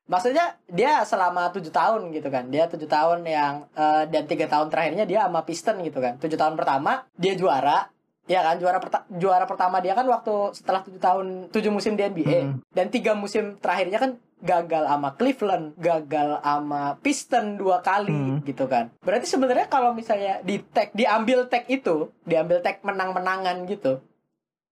Maksudnya 0.02 0.58
dia 0.66 1.04
selama 1.04 1.48
tujuh 1.50 1.70
tahun 1.70 2.10
gitu 2.10 2.26
kan, 2.26 2.50
dia 2.50 2.66
tujuh 2.66 2.86
tahun 2.86 3.22
yang 3.22 3.70
eh, 3.72 4.02
dan 4.06 4.26
tiga 4.26 4.46
tahun 4.46 4.66
terakhirnya 4.68 5.04
dia 5.04 5.24
sama 5.24 5.40
Piston 5.42 5.78
gitu 5.80 5.98
kan. 5.98 6.18
Tujuh 6.18 6.34
tahun 6.34 6.58
pertama 6.58 7.06
dia 7.14 7.32
juara, 7.32 7.86
ya 8.26 8.42
kan 8.42 8.58
juara 8.58 8.78
perta- 8.78 9.06
juara 9.08 9.46
pertama 9.46 9.78
dia 9.78 9.94
kan 9.94 10.04
waktu 10.04 10.52
setelah 10.52 10.82
tujuh 10.82 10.98
tahun 10.98 11.26
tujuh 11.50 11.70
musim 11.70 11.94
di 11.94 12.02
NBA 12.02 12.38
Hmm. 12.40 12.54
dan 12.70 12.86
tiga 12.88 13.14
musim 13.14 13.56
terakhirnya 13.56 13.98
kan 13.98 14.10
gagal 14.42 14.84
sama 14.84 15.14
Cleveland, 15.14 15.78
gagal 15.78 16.42
sama 16.42 16.98
Piston 16.98 17.54
dua 17.54 17.78
kali 17.80 18.10
Hmm. 18.10 18.38
gitu 18.42 18.66
kan. 18.66 18.90
Berarti 18.98 19.24
sebenarnya 19.24 19.66
kalau 19.66 19.94
misalnya 19.94 20.42
di 20.42 20.58
tag 20.60 20.90
diambil 20.92 21.46
tag 21.46 21.64
itu, 21.66 22.10
diambil 22.22 22.58
tag 22.58 22.82
menang-menangan 22.82 23.62
gitu, 23.64 24.02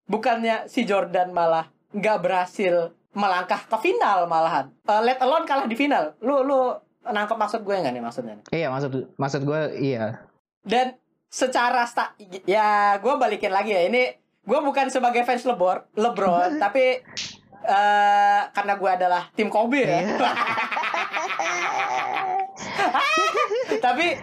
bukannya 0.05 0.67
si 0.67 0.83
Jordan 0.83 1.31
malah 1.31 1.71
nggak 1.91 2.19
berhasil 2.19 2.91
melangkah 3.11 3.59
ke 3.61 3.77
final 3.81 4.27
malahan. 4.27 4.71
Eh, 4.85 5.01
let 5.01 5.19
alone 5.19 5.47
kalah 5.47 5.67
di 5.67 5.75
final. 5.75 6.15
Lu 6.19 6.43
lu 6.43 6.75
nangkep 7.01 7.35
maksud 7.35 7.61
gue 7.63 7.75
nggak 7.75 7.95
nih 7.95 8.03
maksudnya? 8.03 8.37
Iya 8.51 8.69
maksud 8.69 8.91
maksud 9.15 9.41
gue 9.43 9.61
iya. 9.79 10.19
Dan 10.61 10.99
secara 11.27 11.87
sta 11.87 12.11
ya 12.43 12.99
gue 12.99 13.15
balikin 13.17 13.51
lagi 13.51 13.71
ya 13.71 13.87
ini 13.87 14.03
gue 14.41 14.59
bukan 14.59 14.91
sebagai 14.91 15.23
fans 15.23 15.47
Lebron, 15.47 15.87
LeBron 15.95 16.59
tapi 16.65 17.03
eh 17.63 18.41
karena 18.51 18.73
gue 18.75 18.91
adalah 18.91 19.23
tim 19.33 19.49
Kobe 19.49 19.81
ya. 19.81 20.01
Iya. 20.01 20.31
tapi 23.81 24.17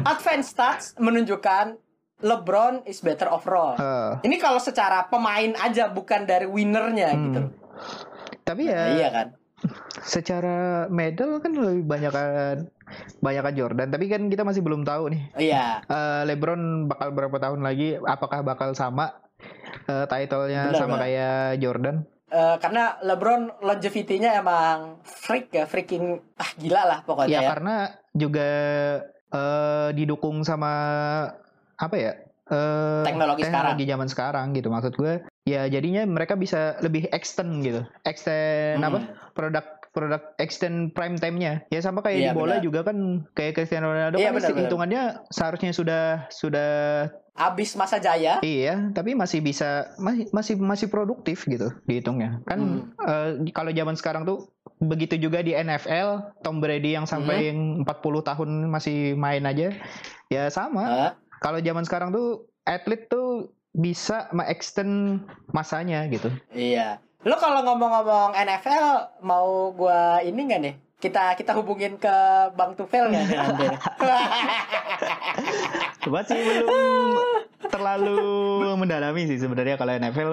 advance 0.00 0.48
stats 0.48 0.84
menunjukkan 0.96 1.76
LeBron 2.18 2.82
is 2.84 2.98
better 2.98 3.28
overall. 3.28 3.74
Eh, 3.74 4.26
Ini 4.26 4.36
kalau 4.36 4.58
secara 4.58 5.06
pemain 5.06 5.54
aja 5.56 5.86
bukan 5.86 6.24
dari 6.24 6.44
winernya 6.44 7.08
Hmm. 7.08 7.22
gitu. 7.24 7.40
tapi 8.42 8.64
Nah, 8.64 8.74
ya 8.74 8.82
iya 8.96 9.08
kan? 9.08 9.26
secara 10.00 10.56
medal 10.88 11.36
kan 11.38 11.52
lebih 11.52 11.84
banyak 11.84 12.10
kan 12.10 12.56
banyak 13.20 13.42
kan 13.44 13.54
Jordan. 13.54 13.88
Tapi 13.88 14.08
kan 14.08 14.26
kita 14.26 14.42
masih 14.42 14.60
belum 14.60 14.82
tahu 14.82 15.12
nih. 15.12 15.22
Iya. 15.38 15.84
eh, 15.84 16.22
LeBron 16.26 16.60
bakal 16.86 17.08
berapa 17.12 17.36
tahun 17.38 17.60
lagi? 17.60 17.98
Apakah 17.98 18.42
bakal 18.42 18.72
sama 18.72 19.14
eh, 19.86 20.06
title-nya 20.06 20.74
sama 20.74 20.96
benar. 20.96 21.02
kayak 21.04 21.38
Jordan? 21.60 21.96
Eh, 22.28 22.56
karena 22.60 23.00
LeBron 23.00 23.64
longevity-nya 23.64 24.36
emang 24.36 25.00
freak 25.00 25.48
ya, 25.48 25.64
freaking 25.64 26.20
ah 26.36 26.50
gila 26.60 26.84
lah 26.84 26.98
pokoknya 27.00 27.32
Ya 27.32 27.40
ya. 27.40 27.48
karena 27.56 27.76
juga 28.12 28.48
eh, 29.28 29.88
didukung 29.96 30.44
sama 30.44 30.72
apa 31.74 31.96
ya? 31.96 32.12
eh, 32.48 33.04
Teknologi 33.04 33.44
teknologi 33.44 33.84
zaman 33.84 34.08
sekarang 34.08 34.46
gitu 34.52 34.68
maksud 34.68 34.92
gue. 34.96 35.24
Ya 35.48 35.64
jadinya 35.68 36.04
mereka 36.04 36.36
bisa 36.36 36.76
lebih 36.84 37.08
extend 37.12 37.64
gitu. 37.64 37.80
Extend 38.04 38.84
Hmm. 38.84 38.88
apa? 38.92 38.98
Produk 39.32 39.64
produk 39.90 40.22
extend 40.36 40.92
prime 40.92 41.16
time-nya. 41.16 41.64
Ya 41.68 41.80
sama 41.80 42.00
kayak 42.00 42.18
Iya, 42.18 42.26
di 42.30 42.36
bola 42.36 42.56
benar. 42.56 42.64
juga 42.64 42.80
kan 42.84 42.96
kayak 43.32 43.52
Cristiano 43.54 43.88
Ronaldo 43.88 44.16
Iya, 44.16 44.30
kan 44.30 44.34
benar, 44.36 44.50
benar. 44.50 44.62
hitungannya 44.66 45.02
seharusnya 45.28 45.72
sudah 45.72 46.04
sudah 46.28 46.70
Abis 47.38 47.78
masa 47.78 48.02
jaya. 48.02 48.42
Iya, 48.42 48.90
tapi 48.90 49.14
masih 49.14 49.38
bisa 49.38 49.94
masih 49.94 50.26
masih 50.34 50.58
masih 50.58 50.90
produktif 50.90 51.46
gitu 51.46 51.70
dihitungnya. 51.86 52.42
Kan 52.42 52.90
Hmm. 52.98 53.38
eh, 53.46 53.54
kalau 53.54 53.70
zaman 53.70 53.94
sekarang 53.94 54.26
tuh 54.26 54.50
begitu 54.82 55.14
juga 55.16 55.38
di 55.38 55.54
NFL, 55.54 56.34
Tom 56.42 56.58
Brady 56.58 56.98
yang 56.98 57.06
sampai 57.06 57.54
yang 57.54 57.86
40 57.86 58.26
tahun 58.26 58.66
masih 58.66 59.14
main 59.14 59.46
aja. 59.46 59.70
Ya 60.26 60.50
sama. 60.50 60.82
Hah? 60.82 61.12
Kalau 61.38 61.62
zaman 61.62 61.86
sekarang 61.86 62.10
tuh 62.10 62.50
atlet 62.66 63.06
tuh 63.06 63.54
bisa 63.70 64.26
extend 64.50 65.22
masanya 65.54 66.10
gitu. 66.10 66.34
Iya. 66.50 66.98
Lo 67.26 67.34
kalau 67.34 67.66
ngomong-ngomong 67.66 68.30
NFL 68.38 69.18
mau 69.26 69.74
gua 69.74 70.22
ini 70.22 70.38
nggak 70.38 70.60
nih? 70.62 70.74
Kita 70.98 71.34
kita 71.34 71.50
hubungin 71.58 71.98
ke 71.98 72.14
Bang 72.54 72.78
Tufel 72.78 73.10
nggak 73.10 73.24
nih 73.26 73.38
nanti? 73.38 73.66
Masih 76.06 76.38
belum 76.46 77.14
terlalu 77.66 78.22
mendalami 78.78 79.26
sih 79.26 79.38
sebenarnya 79.42 79.74
kalau 79.74 79.98
NFL. 79.98 80.30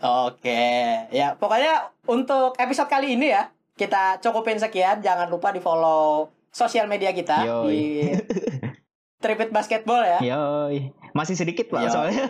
Oke, 0.00 0.64
ya 1.12 1.36
pokoknya 1.36 1.92
untuk 2.08 2.56
episode 2.56 2.88
kali 2.88 3.20
ini 3.20 3.36
ya 3.36 3.52
kita 3.76 4.24
cukupin 4.24 4.56
sekian. 4.56 5.04
Jangan 5.04 5.28
lupa 5.28 5.52
di 5.52 5.60
follow 5.60 6.32
sosial 6.48 6.88
media 6.88 7.12
kita 7.12 7.44
Yoi. 7.44 7.68
di 7.68 7.82
Tripit 9.20 9.52
Basketball 9.52 10.00
ya. 10.00 10.18
Yoi, 10.24 10.96
masih 11.12 11.36
sedikit 11.36 11.68
pak 11.68 11.84
Yo. 11.84 11.92
soalnya. 11.92 12.24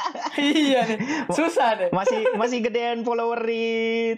iya 0.38 0.86
nih, 0.86 0.98
susah 1.28 1.74
deh. 1.74 1.88
masih 1.90 2.22
masih 2.34 2.62
gedean 2.62 3.02
follower 3.02 3.42
di 3.42 3.64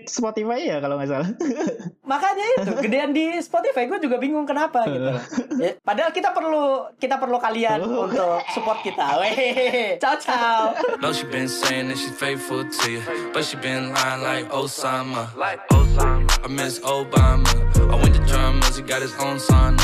Spotify 0.04 0.60
ya 0.66 0.76
kalau 0.78 1.00
nggak 1.00 1.08
salah. 1.08 1.30
Makanya 2.10 2.44
itu 2.60 2.72
gedean 2.80 3.10
di 3.12 3.32
Spotify 3.38 3.84
gue 3.84 3.96
juga 3.98 4.16
bingung 4.16 4.44
kenapa 4.44 4.84
gitu. 4.84 5.08
Ya, 5.56 5.76
padahal 5.80 6.12
kita 6.12 6.32
perlu 6.32 6.64
kita 6.96 7.16
perlu 7.16 7.36
kalian 7.36 7.80
Oh. 7.80 8.04
untuk 8.04 8.44
support 8.52 8.84
kita. 8.84 9.16
Weh, 9.18 9.96
ciao 9.96 10.16
ciao. 10.16 10.76
Know 11.00 11.12
she 11.12 11.24
been 11.24 11.48
saying 11.48 11.88
that 11.88 11.96
she's 11.96 12.12
faithful 12.12 12.60
to 12.60 12.84
you, 12.86 13.00
but 13.32 13.40
she 13.40 13.56
been 13.56 13.88
lying 13.90 14.20
like 14.20 14.46
Osama. 14.48 15.32
Like 15.32 15.64
Osama. 15.68 16.28
I 16.44 16.48
miss 16.48 16.76
Obama. 16.80 17.48
I 17.88 17.96
went 17.96 18.12
to 18.14 18.22
drummers, 18.24 18.76
he 18.76 18.84
got 18.84 19.00
his 19.00 19.16
own 19.16 19.40
sauna. 19.40 19.80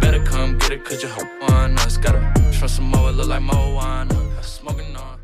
Better 0.00 0.22
come 0.24 0.58
get 0.58 0.72
it, 0.72 0.84
cause 0.84 1.02
your 1.02 1.10
hoe 1.12 1.54
on 1.54 1.78
us. 1.78 1.96
Got 1.96 2.14
her 2.14 2.52
from 2.52 2.68
Samoa, 2.68 3.10
look 3.10 3.28
like 3.28 3.42
Moana. 3.42 4.42
Smoking 4.42 4.96
on. 4.96 5.18